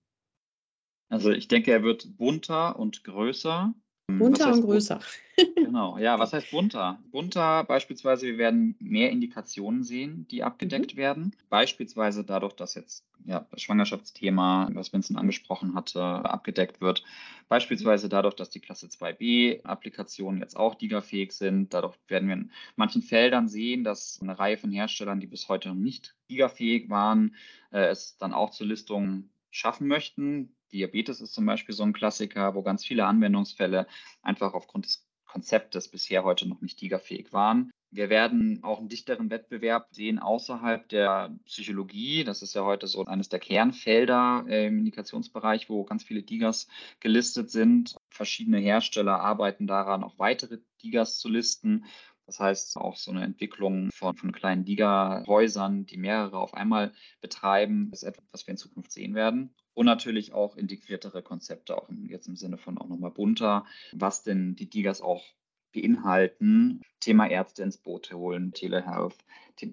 Also 1.10 1.32
ich 1.32 1.48
denke, 1.48 1.72
er 1.72 1.84
wird 1.84 2.18
bunter 2.18 2.78
und 2.78 3.04
größer. 3.04 3.74
Hm, 4.10 4.20
bunter 4.20 4.54
und 4.54 4.62
größer. 4.62 5.00
Genau, 5.56 6.00
ja, 6.00 6.18
was 6.18 6.34
heißt 6.34 6.50
bunter? 6.50 7.00
Bunter 7.12 7.64
beispielsweise, 7.64 8.26
wir 8.26 8.40
werden 8.40 8.76
mehr 8.80 9.12
Indikationen 9.12 9.84
sehen, 9.84 10.28
die 10.32 10.42
abgedeckt 10.42 10.96
mhm. 10.96 10.98
werden. 10.98 11.36
Beispielsweise 11.50 12.24
dadurch, 12.24 12.54
dass 12.54 12.74
jetzt 12.74 13.06
ja, 13.26 13.46
das 13.52 13.62
Schwangerschaftsthema, 13.62 14.70
was 14.74 14.94
Vincent 14.94 15.20
angesprochen 15.20 15.76
hatte, 15.76 16.02
abgedeckt 16.02 16.82
wird. 16.82 17.04
Beispielsweise 17.50 18.10
dadurch, 18.10 18.34
dass 18.36 18.50
die 18.50 18.62
Klasse 18.62 18.88
2b-Applikationen 18.88 20.40
jetzt 20.42 20.58
auch 20.58 20.74
digafähig 20.74 21.34
sind. 21.34 21.74
Dadurch 21.74 21.96
werden 22.08 22.30
wir 22.30 22.36
in 22.36 22.52
manchen 22.76 23.04
Feldern 23.04 23.48
sehen, 23.48 23.84
dass 23.84 24.20
eine 24.22 24.40
Reihe 24.40 24.58
von 24.58 24.72
Herstellern, 24.72 25.20
die 25.20 25.28
bis 25.28 25.50
heute 25.50 25.70
noch 25.70 25.76
nicht 25.76 26.16
digafähig 26.32 26.90
waren, 26.90 27.36
äh, 27.72 27.88
es 27.90 28.18
dann 28.18 28.34
auch 28.34 28.50
zur 28.50 28.68
Listung 28.68 29.30
schaffen 29.52 29.88
möchten. 29.88 30.56
Diabetes 30.72 31.22
ist 31.22 31.34
zum 31.34 31.46
Beispiel 31.46 31.76
so 31.76 31.84
ein 31.84 31.94
Klassiker, 31.94 32.56
wo 32.56 32.62
ganz 32.62 32.86
viele 32.86 33.06
Anwendungsfälle 33.06 33.88
einfach 34.22 34.54
aufgrund 34.54 34.86
des 34.86 35.08
Konzeptes 35.26 35.90
bisher 35.90 36.24
heute 36.24 36.48
noch 36.48 36.62
nicht 36.62 36.82
digafähig 36.82 37.34
waren. 37.34 37.72
Wir 37.90 38.10
werden 38.10 38.64
auch 38.64 38.80
einen 38.80 38.90
dichteren 38.90 39.30
Wettbewerb 39.30 39.88
sehen 39.92 40.20
außerhalb 40.20 40.90
der 40.90 41.34
Psychologie. 41.46 42.26
Das 42.26 42.42
ist 42.42 42.54
ja 42.54 42.66
heute 42.66 42.86
so 42.86 43.06
eines 43.06 43.30
der 43.30 43.40
Kernfelder 43.40 44.46
im 44.48 44.80
Indikationsbereich, 44.80 45.70
wo 45.70 45.86
ganz 45.86 46.04
viele 46.04 46.22
Digas 46.22 46.68
gelistet 47.00 47.50
sind. 47.50 47.96
Verschiedene 48.10 48.60
Hersteller 48.60 49.22
arbeiten 49.22 49.68
daran, 49.68 50.04
auch 50.04 50.20
weitere 50.20 50.60
Digas 50.84 51.18
zu 51.18 51.30
listen. 51.30 51.86
Das 52.28 52.40
heißt, 52.42 52.78
auch 52.78 52.98
so 52.98 53.10
eine 53.10 53.24
Entwicklung 53.24 53.90
von, 53.92 54.16
von 54.16 54.34
kleinen 54.34 54.66
Liga-Häusern, 54.66 55.86
die 55.86 55.98
mehrere 55.98 56.38
auf 56.38 56.54
einmal 56.54 56.94
betreiben, 57.22 57.90
ist 57.94 58.04
etwas, 58.04 58.26
was 58.32 58.46
wir 58.46 58.52
in 58.52 58.58
Zukunft 58.58 58.92
sehen 58.92 59.16
werden. 59.16 59.56
Und 59.74 59.86
natürlich 59.86 60.34
auch 60.34 60.58
integriertere 60.58 61.24
Konzepte, 61.24 61.78
auch 61.78 61.90
jetzt 62.08 62.28
im 62.28 62.36
Sinne 62.36 62.58
von 62.58 62.78
auch 62.78 62.88
nochmal 62.88 63.12
bunter, 63.12 63.66
was 63.94 64.24
denn 64.24 64.56
die 64.56 64.70
Digas 64.70 65.02
auch 65.02 65.24
beinhalten. 65.72 66.82
Thema 67.00 67.30
Ärzte 67.30 67.64
ins 67.64 67.78
Boot 67.78 68.12
holen, 68.12 68.52
Telehealth, 68.52 69.18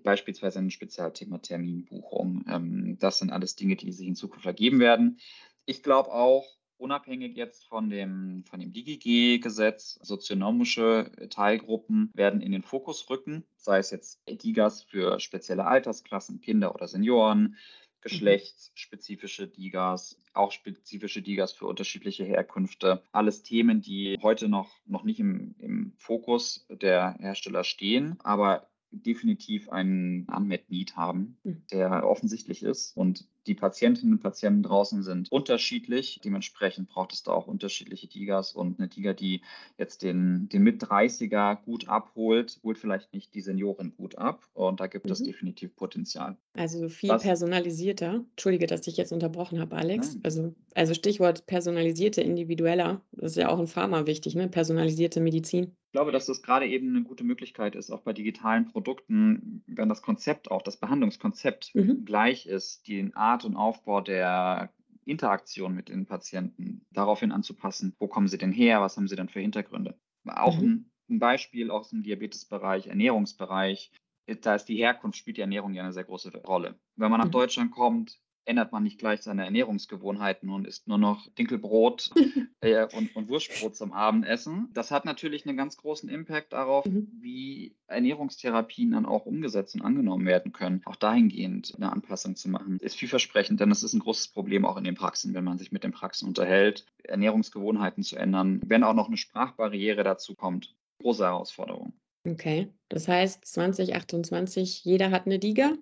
beispielsweise 0.02 0.60
ein 0.60 0.70
Spezialthema 0.70 1.38
Terminbuchung. 1.38 2.44
Ähm, 2.48 2.98
das 3.00 3.18
sind 3.18 3.32
alles 3.32 3.56
Dinge, 3.56 3.76
die 3.76 3.90
sich 3.92 4.06
in 4.06 4.14
Zukunft 4.14 4.46
ergeben 4.46 4.78
werden. 4.78 5.18
Ich 5.66 5.82
glaube 5.82 6.12
auch, 6.12 6.46
unabhängig 6.84 7.34
jetzt 7.34 7.66
von 7.66 7.88
dem, 7.88 8.44
von 8.44 8.60
dem 8.60 8.72
DIGIG-Gesetz, 8.72 9.98
sozionomische 10.02 11.10
Teilgruppen 11.30 12.10
werden 12.14 12.42
in 12.42 12.52
den 12.52 12.62
Fokus 12.62 13.08
rücken, 13.08 13.44
sei 13.56 13.78
es 13.78 13.90
jetzt 13.90 14.20
DIGAs 14.28 14.82
für 14.82 15.18
spezielle 15.18 15.64
Altersklassen, 15.64 16.42
Kinder 16.42 16.74
oder 16.74 16.86
Senioren, 16.86 17.56
geschlechtsspezifische 18.02 19.48
DIGAs, 19.48 20.20
auch 20.34 20.52
spezifische 20.52 21.22
DIGAs 21.22 21.52
für 21.52 21.66
unterschiedliche 21.66 22.24
Herkünfte. 22.24 23.02
Alles 23.12 23.42
Themen, 23.42 23.80
die 23.80 24.18
heute 24.20 24.48
noch, 24.48 24.70
noch 24.84 25.04
nicht 25.04 25.20
im, 25.20 25.54
im 25.58 25.94
Fokus 25.96 26.66
der 26.68 27.16
Hersteller 27.18 27.64
stehen, 27.64 28.20
aber 28.22 28.68
definitiv 29.02 29.68
einen 29.70 30.26
Unmet 30.28 30.70
Need 30.70 30.96
haben, 30.96 31.36
hm. 31.42 31.62
der 31.70 32.06
offensichtlich 32.06 32.62
ist. 32.62 32.96
Und 32.96 33.26
die 33.46 33.54
Patientinnen 33.54 34.14
und 34.14 34.22
Patienten 34.22 34.62
draußen 34.62 35.02
sind 35.02 35.30
unterschiedlich. 35.30 36.20
Dementsprechend 36.24 36.88
braucht 36.88 37.12
es 37.12 37.22
da 37.22 37.32
auch 37.32 37.46
unterschiedliche 37.46 38.08
Digas. 38.08 38.52
Und 38.52 38.78
eine 38.78 38.88
Diga, 38.88 39.12
die 39.12 39.42
jetzt 39.76 40.02
den, 40.02 40.48
den 40.48 40.62
Mit-30er 40.62 41.56
gut 41.62 41.88
abholt, 41.88 42.58
holt 42.62 42.78
vielleicht 42.78 43.12
nicht 43.12 43.34
die 43.34 43.42
Senioren 43.42 43.94
gut 43.96 44.16
ab. 44.16 44.48
Und 44.54 44.80
da 44.80 44.86
gibt 44.86 45.06
mhm. 45.06 45.12
es 45.12 45.22
definitiv 45.22 45.76
Potenzial. 45.76 46.38
Also 46.54 46.88
viel 46.88 47.10
Was? 47.10 47.22
personalisierter. 47.22 48.24
Entschuldige, 48.30 48.66
dass 48.66 48.86
ich 48.86 48.96
jetzt 48.96 49.12
unterbrochen 49.12 49.60
habe, 49.60 49.76
Alex. 49.76 50.18
Also, 50.22 50.54
also 50.74 50.94
Stichwort 50.94 51.46
personalisierte, 51.46 52.22
individueller. 52.22 53.02
Das 53.12 53.32
ist 53.32 53.36
ja 53.36 53.50
auch 53.50 53.60
in 53.60 53.66
Pharma 53.66 54.06
wichtig, 54.06 54.34
ne? 54.34 54.48
Personalisierte 54.48 55.20
Medizin. 55.20 55.76
Ich 55.94 55.96
glaube, 55.96 56.10
dass 56.10 56.26
das 56.26 56.42
gerade 56.42 56.66
eben 56.66 56.88
eine 56.88 57.04
gute 57.04 57.22
Möglichkeit 57.22 57.76
ist, 57.76 57.92
auch 57.92 58.00
bei 58.00 58.12
digitalen 58.12 58.66
Produkten, 58.66 59.62
wenn 59.68 59.88
das 59.88 60.02
Konzept 60.02 60.50
auch, 60.50 60.60
das 60.60 60.76
Behandlungskonzept 60.76 61.72
mhm. 61.72 62.04
gleich 62.04 62.46
ist, 62.46 62.88
die 62.88 63.12
Art 63.14 63.44
und 63.44 63.54
Aufbau 63.54 64.00
der 64.00 64.72
Interaktion 65.04 65.72
mit 65.72 65.88
den 65.88 66.06
Patienten 66.06 66.84
daraufhin 66.90 67.30
anzupassen. 67.30 67.94
Wo 68.00 68.08
kommen 68.08 68.26
sie 68.26 68.38
denn 68.38 68.50
her? 68.50 68.80
Was 68.80 68.96
haben 68.96 69.06
sie 69.06 69.14
denn 69.14 69.28
für 69.28 69.38
Hintergründe? 69.38 69.96
Auch 70.26 70.58
mhm. 70.58 70.64
ein, 70.64 70.90
ein 71.10 71.18
Beispiel 71.20 71.70
aus 71.70 71.90
dem 71.90 72.02
Diabetesbereich, 72.02 72.88
Ernährungsbereich. 72.88 73.92
Da 74.40 74.56
ist 74.56 74.64
die 74.64 74.74
Herkunft, 74.74 75.16
spielt 75.16 75.36
die 75.36 75.42
Ernährung 75.42 75.74
ja 75.74 75.84
eine 75.84 75.92
sehr 75.92 76.02
große 76.02 76.36
Rolle. 76.38 76.76
Wenn 76.96 77.12
man 77.12 77.20
nach 77.20 77.28
mhm. 77.28 77.30
Deutschland 77.30 77.70
kommt, 77.70 78.20
ändert 78.44 78.72
man 78.72 78.82
nicht 78.82 78.98
gleich 78.98 79.22
seine 79.22 79.44
Ernährungsgewohnheiten 79.44 80.48
und 80.48 80.66
isst 80.66 80.86
nur 80.88 80.98
noch 80.98 81.26
Dinkelbrot 81.34 82.10
äh, 82.60 82.86
und, 82.96 83.14
und, 83.16 83.28
Wurstbrot 83.28 83.76
zum 83.76 83.92
Abendessen. 83.92 84.68
Das 84.72 84.90
hat 84.90 85.04
natürlich 85.04 85.46
einen 85.46 85.56
ganz 85.56 85.76
großen 85.76 86.08
Impact 86.08 86.52
darauf, 86.52 86.84
mhm. 86.86 87.08
wie 87.20 87.76
Ernährungstherapien 87.86 88.92
dann 88.92 89.06
auch 89.06 89.26
umgesetzt 89.26 89.74
und 89.74 89.82
angenommen 89.82 90.26
werden 90.26 90.52
können. 90.52 90.82
Auch 90.84 90.96
dahingehend 90.96 91.74
eine 91.76 91.92
Anpassung 91.92 92.36
zu 92.36 92.48
machen, 92.48 92.78
ist 92.80 92.96
vielversprechend, 92.96 93.60
denn 93.60 93.70
es 93.70 93.82
ist 93.82 93.94
ein 93.94 94.00
großes 94.00 94.28
Problem 94.28 94.64
auch 94.64 94.76
in 94.76 94.84
den 94.84 94.94
Praxen, 94.94 95.34
wenn 95.34 95.44
man 95.44 95.58
sich 95.58 95.72
mit 95.72 95.84
den 95.84 95.92
Praxen 95.92 96.28
unterhält, 96.28 96.86
Ernährungsgewohnheiten 97.04 98.02
zu 98.02 98.16
ändern, 98.16 98.60
wenn 98.66 98.84
auch 98.84 98.94
noch 98.94 99.08
eine 99.08 99.16
Sprachbarriere 99.16 100.04
dazu 100.04 100.34
kommt. 100.34 100.74
Große 101.00 101.24
Herausforderung. 101.24 101.92
Okay, 102.26 102.72
das 102.88 103.06
heißt 103.06 103.44
2028, 103.44 104.84
jeder 104.84 105.10
hat 105.10 105.26
eine 105.26 105.38
Diga? 105.38 105.76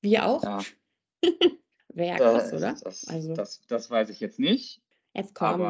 Wir 0.00 0.26
auch? 0.26 0.42
Ja. 0.42 0.60
Wäre 1.94 2.08
ja 2.08 2.16
krass, 2.16 2.52
oder? 2.52 2.74
Das, 2.82 3.08
also. 3.08 3.34
das, 3.34 3.60
das 3.66 3.90
weiß 3.90 4.10
ich 4.10 4.20
jetzt 4.20 4.38
nicht. 4.38 4.80
Jetzt 5.14 5.34
komm, 5.34 5.60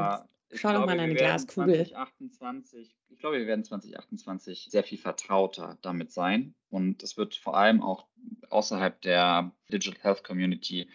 schau 0.53 0.73
doch 0.73 0.87
mal 0.87 0.95
in 0.95 1.01
eine 1.01 1.15
Glaskugel. 1.15 1.87
2028, 1.87 2.97
ich 3.09 3.19
glaube, 3.19 3.39
wir 3.39 3.47
werden 3.47 3.65
2028 3.65 4.69
sehr 4.71 4.85
viel 4.85 4.99
vertrauter 4.99 5.79
damit 5.83 6.13
sein. 6.13 6.55
Und 6.71 7.03
es 7.03 7.17
wird 7.17 7.35
vor 7.35 7.57
allem 7.57 7.83
auch 7.83 8.07
außerhalb 8.51 9.01
der 9.03 9.53
Digital 9.71 10.01
Health 10.03 10.25
Community 10.25 10.89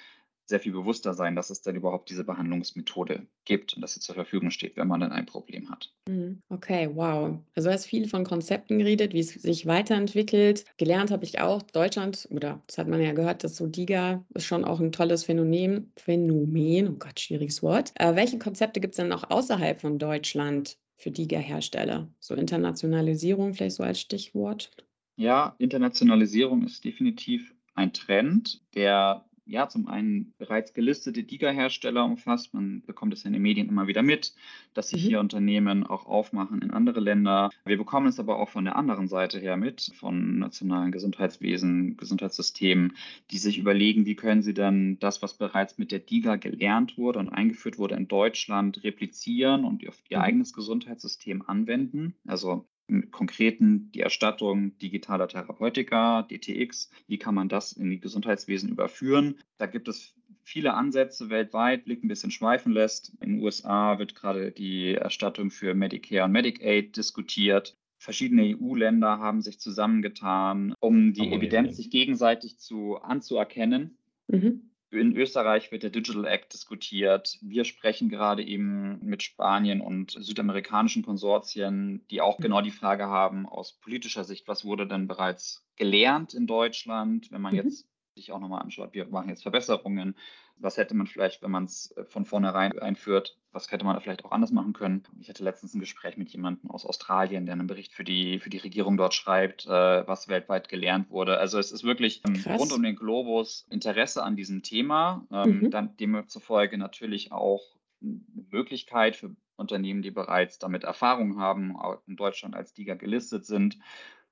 sehr 0.47 0.59
viel 0.59 0.71
bewusster 0.71 1.13
sein, 1.13 1.35
dass 1.35 1.49
es 1.49 1.61
dann 1.61 1.75
überhaupt 1.75 2.09
diese 2.09 2.23
Behandlungsmethode 2.23 3.27
gibt 3.45 3.73
und 3.73 3.81
dass 3.81 3.93
sie 3.93 3.99
zur 3.99 4.15
Verfügung 4.15 4.49
steht, 4.49 4.77
wenn 4.77 4.87
man 4.87 5.01
dann 5.01 5.11
ein 5.11 5.25
Problem 5.25 5.69
hat. 5.69 5.91
Mhm. 6.07 6.41
Okay, 6.49 6.89
wow. 6.93 7.37
Also 7.55 7.69
du 7.69 7.73
hast 7.73 7.85
viel 7.85 8.07
von 8.07 8.23
Konzepten 8.23 8.79
geredet, 8.79 9.13
wie 9.13 9.19
es 9.19 9.29
sich 9.29 9.65
weiterentwickelt. 9.65 10.65
Gelernt 10.77 11.11
habe 11.11 11.25
ich 11.25 11.39
auch, 11.39 11.61
Deutschland, 11.61 12.27
oder 12.31 12.61
das 12.67 12.77
hat 12.77 12.87
man 12.87 13.01
ja 13.01 13.11
gehört, 13.11 13.43
dass 13.43 13.57
so 13.57 13.67
DIGA 13.67 14.25
ist 14.33 14.45
schon 14.45 14.63
auch 14.63 14.79
ein 14.79 14.91
tolles 14.91 15.25
Phänomen. 15.25 15.91
Phänomen, 15.97 16.87
oh 16.87 16.97
Gott, 16.97 17.19
schwieriges 17.19 17.61
Wort. 17.61 17.91
Äh, 17.95 18.15
welche 18.15 18.39
Konzepte 18.39 18.79
gibt 18.79 18.93
es 18.93 18.97
denn 18.97 19.09
noch 19.09 19.29
außerhalb 19.29 19.81
von 19.81 19.99
Deutschland 19.99 20.77
für 20.95 21.11
DIGA-Hersteller? 21.11 22.09
So 22.19 22.35
Internationalisierung 22.35 23.53
vielleicht 23.53 23.75
so 23.75 23.83
als 23.83 23.99
Stichwort? 23.99 24.71
Ja, 25.17 25.55
Internationalisierung 25.57 26.63
ist 26.63 26.85
definitiv 26.85 27.53
ein 27.73 27.91
Trend, 27.93 28.61
der 28.75 29.26
ja, 29.47 29.69
zum 29.69 29.87
einen 29.87 30.33
bereits 30.37 30.73
gelistete 30.73 31.23
DIGA-Hersteller 31.23 32.03
umfasst. 32.03 32.53
Man 32.53 32.81
bekommt 32.85 33.13
es 33.13 33.25
in 33.25 33.33
den 33.33 33.41
Medien 33.41 33.69
immer 33.69 33.87
wieder 33.87 34.03
mit, 34.03 34.33
dass 34.73 34.89
sich 34.89 35.03
mhm. 35.03 35.07
hier 35.07 35.19
Unternehmen 35.19 35.85
auch 35.85 36.05
aufmachen 36.05 36.61
in 36.61 36.71
andere 36.71 36.99
Länder. 36.99 37.49
Wir 37.65 37.77
bekommen 37.77 38.07
es 38.07 38.19
aber 38.19 38.39
auch 38.39 38.49
von 38.49 38.65
der 38.65 38.75
anderen 38.75 39.07
Seite 39.07 39.39
her 39.39 39.57
mit, 39.57 39.91
von 39.95 40.39
nationalen 40.39 40.91
Gesundheitswesen, 40.91 41.97
Gesundheitssystemen, 41.97 42.95
die 43.31 43.37
sich 43.37 43.57
überlegen, 43.57 44.05
wie 44.05 44.15
können 44.15 44.41
sie 44.41 44.53
dann 44.53 44.99
das, 44.99 45.21
was 45.21 45.37
bereits 45.37 45.77
mit 45.77 45.91
der 45.91 45.99
DIGA 45.99 46.35
gelernt 46.35 46.97
wurde 46.97 47.19
und 47.19 47.29
eingeführt 47.29 47.77
wurde 47.77 47.95
in 47.95 48.07
Deutschland, 48.07 48.83
replizieren 48.83 49.63
und 49.65 49.87
auf 49.87 50.01
ihr 50.09 50.17
mhm. 50.17 50.23
eigenes 50.23 50.53
Gesundheitssystem 50.53 51.43
anwenden. 51.47 52.15
Also 52.25 52.65
im 52.87 53.11
Konkreten 53.11 53.91
die 53.91 54.01
Erstattung 54.01 54.77
digitaler 54.79 55.27
Therapeutika, 55.27 56.23
DTX. 56.23 56.89
Wie 57.07 57.17
kann 57.17 57.35
man 57.35 57.49
das 57.49 57.73
in 57.73 57.89
die 57.89 57.99
Gesundheitswesen 57.99 58.69
überführen? 58.69 59.39
Da 59.57 59.65
gibt 59.65 59.87
es 59.87 60.15
viele 60.43 60.73
Ansätze 60.73 61.29
weltweit. 61.29 61.85
Blick 61.85 62.03
ein 62.03 62.07
bisschen 62.07 62.31
schweifen 62.31 62.71
lässt. 62.71 63.13
In 63.21 63.33
den 63.33 63.43
USA 63.43 63.99
wird 63.99 64.15
gerade 64.15 64.51
die 64.51 64.93
Erstattung 64.95 65.51
für 65.51 65.73
Medicare 65.73 66.25
und 66.25 66.31
Medicaid 66.31 66.95
diskutiert. 66.95 67.77
Verschiedene 67.99 68.55
EU-Länder 68.57 69.19
haben 69.19 69.41
sich 69.41 69.59
zusammengetan, 69.59 70.73
um 70.79 71.13
die 71.13 71.33
Evidenz 71.33 71.77
sich 71.77 71.89
gegenseitig 71.89 72.59
zu, 72.59 72.97
anzuerkennen. 72.97 73.97
Mhm. 74.27 74.69
In 74.89 75.17
Österreich 75.17 75.71
wird 75.71 75.83
der 75.83 75.89
Digital 75.89 76.25
Act 76.25 76.53
diskutiert. 76.53 77.37
Wir 77.41 77.65
sprechen 77.65 78.07
gerade 78.07 78.43
eben 78.43 78.99
mit 79.03 79.21
Spanien 79.21 79.81
und 79.81 80.11
südamerikanischen 80.11 81.03
Konsortien, 81.03 82.05
die 82.09 82.21
auch 82.21 82.37
genau 82.37 82.61
die 82.61 82.71
Frage 82.71 83.07
haben 83.07 83.45
aus 83.45 83.73
politischer 83.73 84.23
Sicht, 84.23 84.47
was 84.47 84.63
wurde 84.63 84.87
denn 84.87 85.07
bereits 85.07 85.65
gelernt 85.75 86.33
in 86.33 86.47
Deutschland, 86.47 87.31
wenn 87.31 87.41
man 87.41 87.53
mhm. 87.53 87.63
jetzt 87.63 87.87
sich 88.15 88.31
auch 88.31 88.39
nochmal 88.39 88.61
anschaut, 88.61 88.93
wir 88.93 89.05
machen 89.07 89.29
jetzt 89.29 89.43
Verbesserungen. 89.43 90.15
Was 90.59 90.77
hätte 90.77 90.95
man 90.95 91.07
vielleicht, 91.07 91.41
wenn 91.43 91.51
man 91.51 91.65
es 91.65 91.95
äh, 91.97 92.05
von 92.05 92.25
vornherein 92.25 92.77
einführt, 92.79 93.37
was 93.51 93.71
hätte 93.71 93.85
man 93.85 93.95
da 93.95 93.99
vielleicht 93.99 94.25
auch 94.25 94.31
anders 94.31 94.51
machen 94.51 94.73
können? 94.73 95.03
Ich 95.19 95.29
hatte 95.29 95.43
letztens 95.43 95.73
ein 95.73 95.79
Gespräch 95.79 96.17
mit 96.17 96.29
jemandem 96.29 96.69
aus 96.71 96.85
Australien, 96.85 97.45
der 97.45 97.53
einen 97.53 97.67
Bericht 97.67 97.93
für 97.93 98.03
die, 98.03 98.39
für 98.39 98.49
die 98.49 98.57
Regierung 98.57 98.97
dort 98.97 99.13
schreibt, 99.13 99.65
äh, 99.65 100.07
was 100.07 100.27
weltweit 100.27 100.69
gelernt 100.69 101.09
wurde. 101.09 101.37
Also 101.39 101.59
es 101.59 101.71
ist 101.71 101.83
wirklich 101.83 102.21
ähm, 102.27 102.43
rund 102.55 102.71
um 102.71 102.83
den 102.83 102.95
Globus 102.95 103.65
Interesse 103.69 104.23
an 104.23 104.35
diesem 104.35 104.63
Thema, 104.63 105.25
ähm, 105.31 105.61
mhm. 105.61 105.71
dann 105.71 105.97
demzufolge 105.97 106.77
natürlich 106.77 107.31
auch 107.31 107.63
eine 108.01 108.21
Möglichkeit 108.51 109.15
für 109.15 109.35
Unternehmen, 109.55 110.03
die 110.03 110.11
bereits 110.11 110.59
damit 110.59 110.83
Erfahrung 110.83 111.39
haben, 111.39 111.75
in 112.05 112.15
Deutschland 112.15 112.55
als 112.55 112.73
DIGA 112.73 112.93
gelistet 112.93 113.45
sind, 113.45 113.79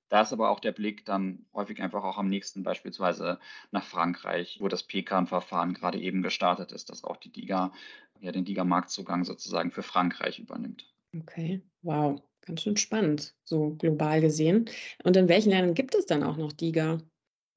da 0.10 0.22
ist 0.22 0.34
aber 0.34 0.50
auch 0.50 0.60
der 0.60 0.72
Blick 0.72 1.06
dann 1.06 1.46
häufig 1.54 1.82
einfach 1.82 2.04
auch 2.04 2.18
am 2.18 2.28
nächsten 2.28 2.64
beispielsweise 2.64 3.40
nach 3.72 3.84
Frankreich, 3.84 4.58
wo 4.62 4.68
das 4.68 4.84
PKAN-Verfahren 4.84 5.74
gerade 5.74 6.00
eben 6.00 6.22
gestartet 6.22 6.72
ist, 6.72 6.90
dass 6.90 7.04
auch 7.04 7.18
die 7.18 7.32
DIGA 7.32 7.74
ja 8.20 8.32
den 8.32 8.46
DIGA-Marktzugang 8.46 9.24
sozusagen 9.26 9.72
für 9.72 9.84
Frankreich 9.84 10.40
übernimmt. 10.40 10.94
Okay, 11.18 11.62
wow, 11.82 12.22
ganz 12.42 12.62
schön 12.62 12.78
spannend, 12.78 13.36
so 13.44 13.76
global 13.76 14.22
gesehen. 14.22 14.70
Und 15.04 15.18
in 15.18 15.28
welchen 15.30 15.50
Ländern 15.50 15.74
gibt 15.74 15.96
es 15.96 16.06
dann 16.06 16.24
auch 16.24 16.38
noch 16.38 16.52
DIGA? 16.52 17.00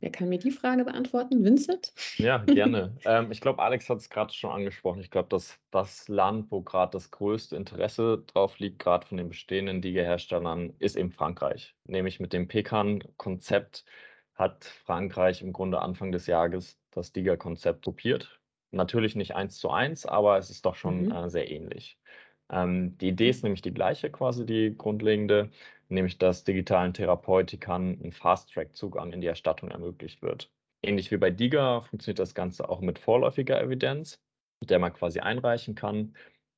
Wer 0.01 0.11
kann 0.13 0.29
mir 0.29 0.39
die 0.39 0.53
Frage 0.53 0.85
beantworten? 0.85 1.45
Vincent? 1.45 1.93
Ja, 2.19 2.39
gerne. 2.39 2.97
ähm, 3.05 3.33
ich 3.33 3.41
glaube, 3.41 3.63
Alex 3.63 3.89
hat 3.91 3.99
es 3.99 4.09
gerade 4.09 4.33
schon 4.33 4.51
angesprochen. 4.51 5.01
Ich 5.01 5.11
glaube, 5.11 5.29
dass 5.29 5.59
das 5.73 6.07
Land, 6.09 6.51
wo 6.51 6.61
gerade 6.63 6.93
das 6.93 7.11
größte 7.11 7.57
Interesse 7.57 8.23
drauf 8.29 8.59
liegt, 8.61 8.79
gerade 8.79 9.07
von 9.07 9.17
den 9.17 9.29
bestehenden 9.29 9.83
Liga-Herstellern, 9.83 10.73
ist 10.79 10.97
eben 10.97 11.11
Frankreich. 11.11 11.75
Nämlich 11.85 12.21
mit 12.21 12.33
dem 12.33 12.47
Pekan-Konzept 12.47 13.85
hat 14.35 14.65
Frankreich 14.65 15.43
im 15.43 15.53
Grunde 15.53 15.81
Anfang 15.81 16.13
des 16.13 16.29
Jahres 16.29 16.79
das 16.93 17.13
Liga-Konzept 17.15 17.85
kopiert. 17.85 18.41
Natürlich 18.71 19.17
nicht 19.17 19.35
eins 19.35 19.59
zu 19.59 19.71
eins, 19.71 20.07
aber 20.07 20.39
es 20.39 20.51
ist 20.51 20.65
doch 20.65 20.77
schon 20.77 21.07
mhm. 21.07 21.13
äh, 21.13 21.29
sehr 21.31 21.51
ähnlich. 21.51 21.99
Ähm, 22.51 22.97
die 22.99 23.09
Idee 23.09 23.31
ist 23.31 23.43
nämlich 23.43 23.63
die 23.63 23.75
gleiche, 23.75 24.11
quasi 24.11 24.47
die 24.47 24.75
grundlegende 24.77 25.51
nämlich 25.89 26.19
dass 26.19 26.45
digitalen 26.45 26.95
Therapeutikern 26.95 27.99
ein 28.03 28.13
Fast-Track-Zugang 28.13 29.13
in 29.13 29.21
die 29.21 29.27
Erstattung 29.27 29.71
ermöglicht 29.71 30.23
wird. 30.23 30.51
Ähnlich 30.83 31.11
wie 31.11 31.17
bei 31.17 31.31
DIGA 31.31 31.83
funktioniert 31.83 32.21
das 32.21 32.35
Ganze 32.35 32.69
auch 32.69 32.81
mit 32.81 32.99
vorläufiger 32.99 33.61
Evidenz, 33.61 34.21
mit 34.61 34.71
der 34.71 34.79
man 34.79 34.93
quasi 34.93 35.21
einreichen 35.21 35.75
kann. 35.75 36.15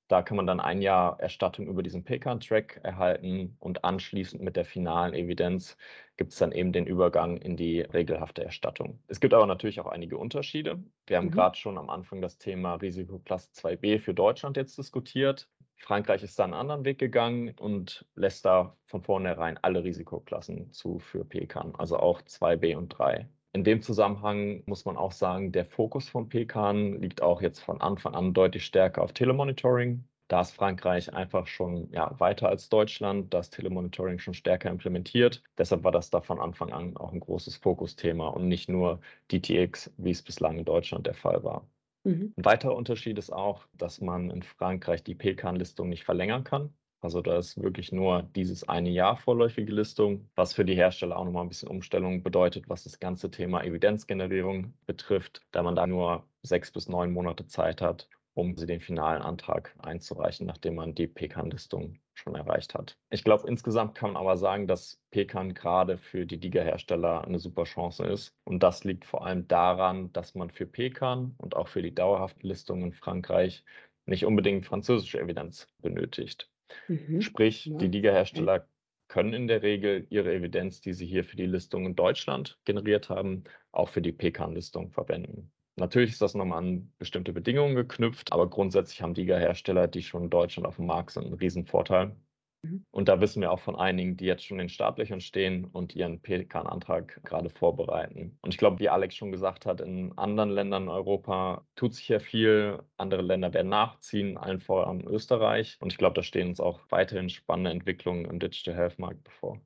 Da 0.09 0.23
kann 0.23 0.37
man 0.37 0.47
dann 0.47 0.59
ein 0.59 0.83
Jahr 0.83 1.21
Erstattung 1.21 1.69
über 1.69 1.85
diesen 1.85 2.03
Pecan-Track 2.03 2.81
erhalten 2.83 3.57
und 3.61 3.85
anschließend 3.85 4.43
mit 4.43 4.57
der 4.57 4.65
finalen 4.65 5.15
Evidenz 5.15 5.77
gibt 6.17 6.33
es 6.33 6.39
dann 6.39 6.51
eben 6.51 6.73
den 6.73 6.87
Übergang 6.87 7.37
in 7.37 7.57
die 7.57 7.81
regelhafte 7.81 8.43
Erstattung. 8.43 9.01
Es 9.07 9.21
gibt 9.21 9.33
aber 9.33 9.47
natürlich 9.47 9.79
auch 9.79 9.87
einige 9.87 10.19
Unterschiede. 10.19 10.83
Wir 11.07 11.17
haben 11.17 11.27
mhm. 11.27 11.31
gerade 11.31 11.57
schon 11.57 11.79
am 11.79 11.89
Anfang 11.89 12.21
das 12.21 12.39
Thema 12.39 12.75
Risikoklasse 12.75 13.51
2b 13.53 14.01
für 14.01 14.13
Deutschland 14.13 14.57
jetzt 14.57 14.77
diskutiert. 14.77 15.49
Frankreich 15.81 16.23
ist 16.23 16.39
da 16.39 16.45
einen 16.45 16.55
anderen 16.55 16.85
Weg 16.85 16.99
gegangen 16.99 17.55
und 17.59 18.05
lässt 18.15 18.45
da 18.45 18.77
von 18.85 19.03
vornherein 19.03 19.59
alle 19.63 19.83
Risikoklassen 19.83 20.73
zu 20.73 20.99
für 20.99 21.25
Pecan, 21.25 21.75
also 21.77 21.99
auch 21.99 22.21
2b 22.23 22.77
und 22.77 22.91
3. 22.91 23.29
In 23.53 23.65
dem 23.65 23.83
Zusammenhang 23.83 24.63
muss 24.67 24.85
man 24.85 24.97
auch 24.97 25.11
sagen, 25.11 25.51
der 25.53 25.65
Fokus 25.65 26.09
von 26.09 26.29
Pecan 26.29 27.01
liegt 27.01 27.23
auch 27.23 27.43
jetzt 27.43 27.61
von 27.61 27.81
Anfang 27.81 28.15
an 28.15 28.33
deutlich 28.33 28.65
stärker 28.65 29.03
auf 29.03 29.13
Telemonitoring. 29.13 30.05
Da 30.29 30.43
ist 30.43 30.53
Frankreich 30.53 31.13
einfach 31.13 31.49
schon 31.49 31.91
ja, 31.91 32.15
weiter 32.21 32.49
als 32.49 32.69
Deutschland, 32.69 33.35
das 33.35 33.51
Telemonitoring 33.51 34.21
schon 34.21 34.35
stärker 34.35 34.71
implementiert. 34.71 35.43
Deshalb 35.59 35.83
war 35.83 35.91
das 35.91 36.11
da 36.11 36.21
von 36.21 36.39
Anfang 36.41 36.73
an 36.73 36.97
auch 36.97 37.13
ein 37.13 37.19
großes 37.21 37.57
Fokusthema 37.57 38.29
und 38.29 38.47
nicht 38.47 38.69
nur 38.69 39.01
DTX, 39.33 39.93
wie 39.97 40.11
es 40.13 40.23
bislang 40.23 40.59
in 40.59 40.65
Deutschland 40.65 41.07
der 41.09 41.15
Fall 41.15 41.43
war. 41.43 41.67
Mhm. 42.11 42.35
Ein 42.37 42.45
weiterer 42.45 42.75
Unterschied 42.75 43.19
ist 43.19 43.33
auch, 43.33 43.67
dass 43.75 44.01
man 44.01 44.31
in 44.31 44.43
Frankreich 44.43 45.05
die 45.05 45.15
Pecan-Listung 45.15 45.89
nicht 45.89 46.05
verlängern 46.05 46.45
kann. 46.45 46.75
Also 47.01 47.23
da 47.23 47.39
ist 47.39 47.61
wirklich 47.63 47.93
nur 47.93 48.25
dieses 48.35 48.69
eine 48.69 48.91
Jahr 48.91 49.17
vorläufige 49.17 49.73
Listung, 49.73 50.29
was 50.35 50.53
für 50.53 50.67
die 50.67 50.75
Hersteller 50.75 51.17
auch 51.17 51.25
nochmal 51.25 51.45
ein 51.45 51.49
bisschen 51.49 51.69
Umstellung 51.69 52.23
bedeutet, 52.23 52.69
was 52.69 52.85
das 52.85 52.99
ganze 52.99 53.31
Thema 53.31 53.65
Evidenzgenerierung 53.65 54.75
betrifft, 54.87 55.41
da 55.53 55.63
man 55.63 55.77
da 55.77 55.87
nur 55.87 56.25
sechs 56.43 56.71
bis 56.71 56.89
neun 56.89 57.13
Monate 57.13 57.47
Zeit 57.47 57.81
hat, 57.81 58.09
um 58.35 58.57
sie 58.57 58.67
den 58.67 58.81
finalen 58.81 59.23
Antrag 59.23 59.75
einzureichen, 59.79 60.47
nachdem 60.47 60.77
man 60.77 60.95
die 60.95 61.07
Pecan-Listung 61.07 61.99
schon 62.15 62.35
erreicht 62.35 62.75
hat. 62.75 62.97
Ich 63.11 63.25
glaube, 63.25 63.49
insgesamt 63.49 63.95
kann 63.95 64.13
man 64.13 64.21
aber 64.21 64.37
sagen, 64.37 64.67
dass 64.67 65.01
Pecan 65.11 65.55
gerade 65.55 65.99
für 65.99 66.27
die 66.27 66.39
DIGA-Hersteller 66.39 67.25
eine 67.25 67.39
super 67.39 67.65
Chance 67.65 68.05
ist. 68.05 68.35
Und 68.45 68.63
das 68.63 68.85
liegt 68.85 69.05
vor 69.05 69.27
allem 69.27 69.49
daran, 69.49 70.13
dass 70.13 70.35
man 70.35 70.51
für 70.51 70.67
Pecan 70.67 71.35
und 71.39 71.57
auch 71.57 71.69
für 71.69 71.83
die 71.83 71.95
dauerhafte 71.95 72.47
Listung 72.47 72.83
in 72.83 72.93
Frankreich 72.93 73.65
nicht 74.07 74.25
unbedingt 74.25 74.67
französische 74.67 75.21
Evidenz 75.21 75.69
benötigt. 75.79 76.51
Mhm. 76.89 77.21
Sprich, 77.21 77.67
ja. 77.67 77.79
die 77.79 77.89
Liga-Hersteller 77.89 78.67
können 79.09 79.33
in 79.33 79.49
der 79.49 79.63
Regel 79.63 80.07
ihre 80.11 80.33
Evidenz, 80.33 80.81
die 80.81 80.93
sie 80.93 81.07
hier 81.07 81.25
für 81.25 81.37
die 81.37 81.47
Listung 81.47 81.85
in 81.85 81.97
Deutschland 81.97 82.59
generiert 82.65 83.09
haben, 83.09 83.45
auch 83.73 83.89
für 83.89 84.03
die 84.03 84.13
Pecan-Listung 84.13 84.93
verwenden. 84.93 85.51
Natürlich 85.81 86.11
ist 86.11 86.21
das 86.21 86.35
nochmal 86.35 86.59
an 86.59 86.93
bestimmte 86.99 87.33
Bedingungen 87.33 87.75
geknüpft, 87.75 88.33
aber 88.33 88.51
grundsätzlich 88.51 89.01
haben 89.01 89.15
Liga-Hersteller, 89.15 89.89
die 89.89 90.03
schon 90.03 90.25
in 90.25 90.31
Deutschland 90.31 90.67
auf 90.67 90.77
dem 90.77 90.85
Markt 90.85 91.13
sind, 91.13 91.25
einen 91.25 91.35
Riesenvorteil. 91.35 92.15
Mhm. 92.63 92.85
Und 92.91 93.09
da 93.09 93.23
wissen 93.23 93.41
wir 93.41 93.51
auch 93.51 93.61
von 93.61 93.77
einigen, 93.77 94.19
die 94.19 94.27
jetzt 94.27 94.45
schon 94.45 94.61
in 94.61 94.69
Startlöchern 94.69 95.23
stehen 95.23 95.65
und 95.65 95.97
ihren 95.97 96.21
Pelikan-Antrag 96.21 97.23
gerade 97.25 97.49
vorbereiten. 97.49 98.39
Und 98.43 98.53
ich 98.53 98.59
glaube, 98.59 98.79
wie 98.79 98.91
Alex 98.91 99.15
schon 99.15 99.33
gesagt 99.33 99.65
hat, 99.65 99.81
in 99.81 100.13
anderen 100.19 100.51
Ländern 100.51 100.83
in 100.83 100.89
Europa 100.91 101.67
tut 101.77 101.95
sich 101.95 102.09
ja 102.09 102.19
viel. 102.19 102.81
Andere 102.99 103.23
Länder 103.23 103.55
werden 103.55 103.71
nachziehen, 103.71 104.37
allen 104.37 104.61
voran 104.61 105.01
Österreich. 105.07 105.79
Und 105.81 105.93
ich 105.93 105.99
glaube, 105.99 106.15
da 106.15 106.23
stehen 106.23 106.49
uns 106.49 106.61
auch 106.61 106.81
weiterhin 106.91 107.31
spannende 107.31 107.71
Entwicklungen 107.71 108.27
im 108.27 108.39
Digital 108.39 108.75
Health 108.75 108.99
Markt 108.99 109.25
bevor. 109.25 109.59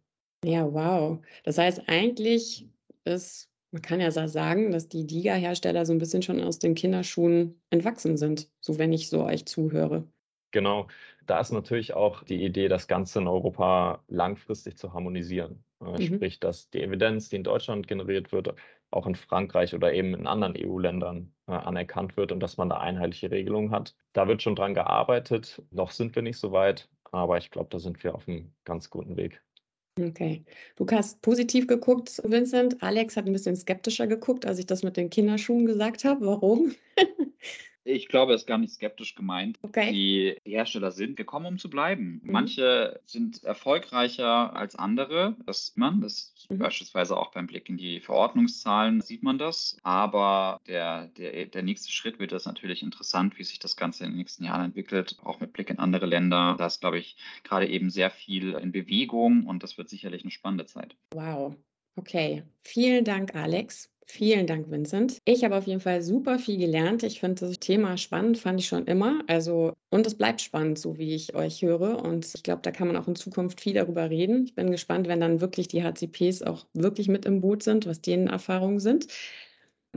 Ja, 0.44 0.72
wow. 0.72 1.18
Das 1.42 1.58
heißt, 1.58 1.88
eigentlich 1.88 2.68
ist, 3.04 3.50
man 3.74 3.82
kann 3.82 4.00
ja 4.00 4.12
sagen, 4.12 4.70
dass 4.70 4.88
die 4.88 5.04
DIGA-Hersteller 5.04 5.84
so 5.84 5.92
ein 5.92 5.98
bisschen 5.98 6.22
schon 6.22 6.40
aus 6.40 6.60
den 6.60 6.76
Kinderschuhen 6.76 7.60
entwachsen 7.70 8.16
sind, 8.16 8.48
so 8.60 8.78
wenn 8.78 8.92
ich 8.92 9.08
so 9.08 9.24
euch 9.24 9.46
zuhöre. 9.46 10.06
Genau, 10.52 10.86
da 11.26 11.40
ist 11.40 11.50
natürlich 11.50 11.92
auch 11.92 12.22
die 12.22 12.44
Idee, 12.44 12.68
das 12.68 12.86
Ganze 12.86 13.18
in 13.18 13.26
Europa 13.26 14.04
langfristig 14.06 14.78
zu 14.78 14.92
harmonisieren. 14.92 15.64
Äh, 15.80 15.86
mhm. 15.86 16.02
Sprich, 16.02 16.38
dass 16.38 16.70
die 16.70 16.82
Evidenz, 16.82 17.30
die 17.30 17.36
in 17.36 17.42
Deutschland 17.42 17.88
generiert 17.88 18.30
wird, 18.30 18.54
auch 18.92 19.08
in 19.08 19.16
Frankreich 19.16 19.74
oder 19.74 19.92
eben 19.92 20.14
in 20.14 20.28
anderen 20.28 20.54
EU-Ländern 20.56 21.34
äh, 21.48 21.52
anerkannt 21.54 22.16
wird 22.16 22.30
und 22.30 22.38
dass 22.38 22.56
man 22.56 22.68
da 22.68 22.76
einheitliche 22.76 23.32
Regelungen 23.32 23.72
hat. 23.72 23.96
Da 24.12 24.28
wird 24.28 24.40
schon 24.40 24.54
dran 24.54 24.74
gearbeitet. 24.74 25.60
Noch 25.72 25.90
sind 25.90 26.14
wir 26.14 26.22
nicht 26.22 26.38
so 26.38 26.52
weit, 26.52 26.88
aber 27.10 27.38
ich 27.38 27.50
glaube, 27.50 27.70
da 27.70 27.80
sind 27.80 28.04
wir 28.04 28.14
auf 28.14 28.28
einem 28.28 28.54
ganz 28.62 28.88
guten 28.88 29.16
Weg. 29.16 29.42
Okay. 29.98 30.44
Du 30.76 30.86
hast 30.90 31.22
positiv 31.22 31.68
geguckt, 31.68 32.20
Vincent. 32.24 32.82
Alex 32.82 33.16
hat 33.16 33.26
ein 33.26 33.32
bisschen 33.32 33.54
skeptischer 33.56 34.08
geguckt, 34.08 34.44
als 34.44 34.58
ich 34.58 34.66
das 34.66 34.82
mit 34.82 34.96
den 34.96 35.08
Kinderschuhen 35.08 35.66
gesagt 35.66 36.04
habe. 36.04 36.26
Warum? 36.26 36.74
Ich 37.84 38.08
glaube, 38.08 38.32
es 38.32 38.42
ist 38.42 38.46
gar 38.46 38.58
nicht 38.58 38.72
skeptisch 38.72 39.14
gemeint. 39.14 39.58
Okay. 39.62 39.92
Die 39.92 40.50
Hersteller 40.50 40.90
sind 40.90 41.16
gekommen, 41.16 41.46
um 41.46 41.58
zu 41.58 41.68
bleiben. 41.68 42.20
Mhm. 42.22 42.32
Manche 42.32 43.00
sind 43.04 43.44
erfolgreicher 43.44 44.56
als 44.56 44.74
andere. 44.74 45.36
Das 45.44 45.66
sieht 45.66 45.76
man. 45.76 46.00
Das 46.00 46.32
mhm. 46.48 46.58
beispielsweise 46.58 47.16
auch 47.16 47.30
beim 47.32 47.46
Blick 47.46 47.68
in 47.68 47.76
die 47.76 48.00
Verordnungszahlen 48.00 49.02
sieht 49.02 49.22
man 49.22 49.38
das. 49.38 49.76
Aber 49.82 50.60
der, 50.66 51.08
der, 51.08 51.46
der 51.46 51.62
nächste 51.62 51.92
Schritt 51.92 52.18
wird 52.18 52.32
das 52.32 52.46
natürlich 52.46 52.82
interessant, 52.82 53.38
wie 53.38 53.44
sich 53.44 53.58
das 53.58 53.76
Ganze 53.76 54.04
in 54.04 54.10
den 54.10 54.18
nächsten 54.18 54.44
Jahren 54.44 54.64
entwickelt. 54.64 55.18
Auch 55.22 55.40
mit 55.40 55.52
Blick 55.52 55.68
in 55.68 55.78
andere 55.78 56.06
Länder. 56.06 56.56
Da 56.58 56.66
ist, 56.66 56.80
glaube 56.80 56.98
ich, 56.98 57.16
gerade 57.42 57.68
eben 57.68 57.90
sehr 57.90 58.10
viel 58.10 58.54
in 58.54 58.72
Bewegung 58.72 59.46
und 59.46 59.62
das 59.62 59.76
wird 59.76 59.90
sicherlich 59.90 60.22
eine 60.22 60.30
spannende 60.30 60.64
Zeit. 60.64 60.96
Wow. 61.12 61.54
Okay. 61.96 62.42
Vielen 62.62 63.04
Dank, 63.04 63.34
Alex. 63.34 63.90
Vielen 64.06 64.46
Dank, 64.46 64.70
Vincent. 64.70 65.18
Ich 65.24 65.44
habe 65.44 65.56
auf 65.56 65.66
jeden 65.66 65.80
Fall 65.80 66.02
super 66.02 66.38
viel 66.38 66.58
gelernt. 66.58 67.02
Ich 67.02 67.20
finde 67.20 67.46
das 67.46 67.58
Thema 67.58 67.96
spannend, 67.96 68.38
fand 68.38 68.60
ich 68.60 68.66
schon 68.66 68.86
immer. 68.86 69.22
Also, 69.28 69.72
und 69.90 70.06
es 70.06 70.14
bleibt 70.14 70.40
spannend, 70.42 70.78
so 70.78 70.98
wie 70.98 71.14
ich 71.14 71.34
euch 71.34 71.62
höre. 71.62 72.02
Und 72.02 72.30
ich 72.34 72.42
glaube, 72.42 72.62
da 72.62 72.70
kann 72.70 72.86
man 72.86 72.96
auch 72.96 73.08
in 73.08 73.16
Zukunft 73.16 73.60
viel 73.60 73.74
darüber 73.74 74.10
reden. 74.10 74.44
Ich 74.44 74.54
bin 74.54 74.70
gespannt, 74.70 75.08
wenn 75.08 75.20
dann 75.20 75.40
wirklich 75.40 75.68
die 75.68 75.82
HCPs 75.82 76.42
auch 76.42 76.66
wirklich 76.74 77.08
mit 77.08 77.24
im 77.24 77.40
Boot 77.40 77.62
sind, 77.62 77.86
was 77.86 78.02
denen 78.02 78.26
Erfahrungen 78.26 78.78
sind. 78.80 79.06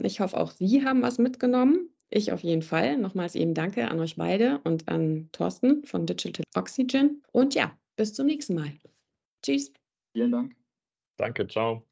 Ich 0.02 0.20
hoffe, 0.20 0.38
auch 0.38 0.52
Sie 0.52 0.86
haben 0.86 1.02
was 1.02 1.18
mitgenommen. 1.18 1.90
Ich 2.10 2.32
auf 2.32 2.42
jeden 2.42 2.62
Fall. 2.62 2.98
Nochmals 2.98 3.36
eben 3.36 3.54
danke 3.54 3.90
an 3.90 4.00
euch 4.00 4.16
beide 4.16 4.60
und 4.64 4.88
an 4.88 5.30
Thorsten 5.34 5.84
von 5.84 6.06
Digital 6.06 6.44
Oxygen. 6.56 7.22
Und 7.34 7.56
ja, 7.56 7.78
bis 7.98 8.14
zum 8.14 8.28
nächsten 8.28 8.56
Mal. 8.56 8.72
Tschüss. 9.44 9.74
Vielen 10.14 10.32
Dank. 10.32 10.56
Danke, 11.18 11.48
ciao. 11.48 11.87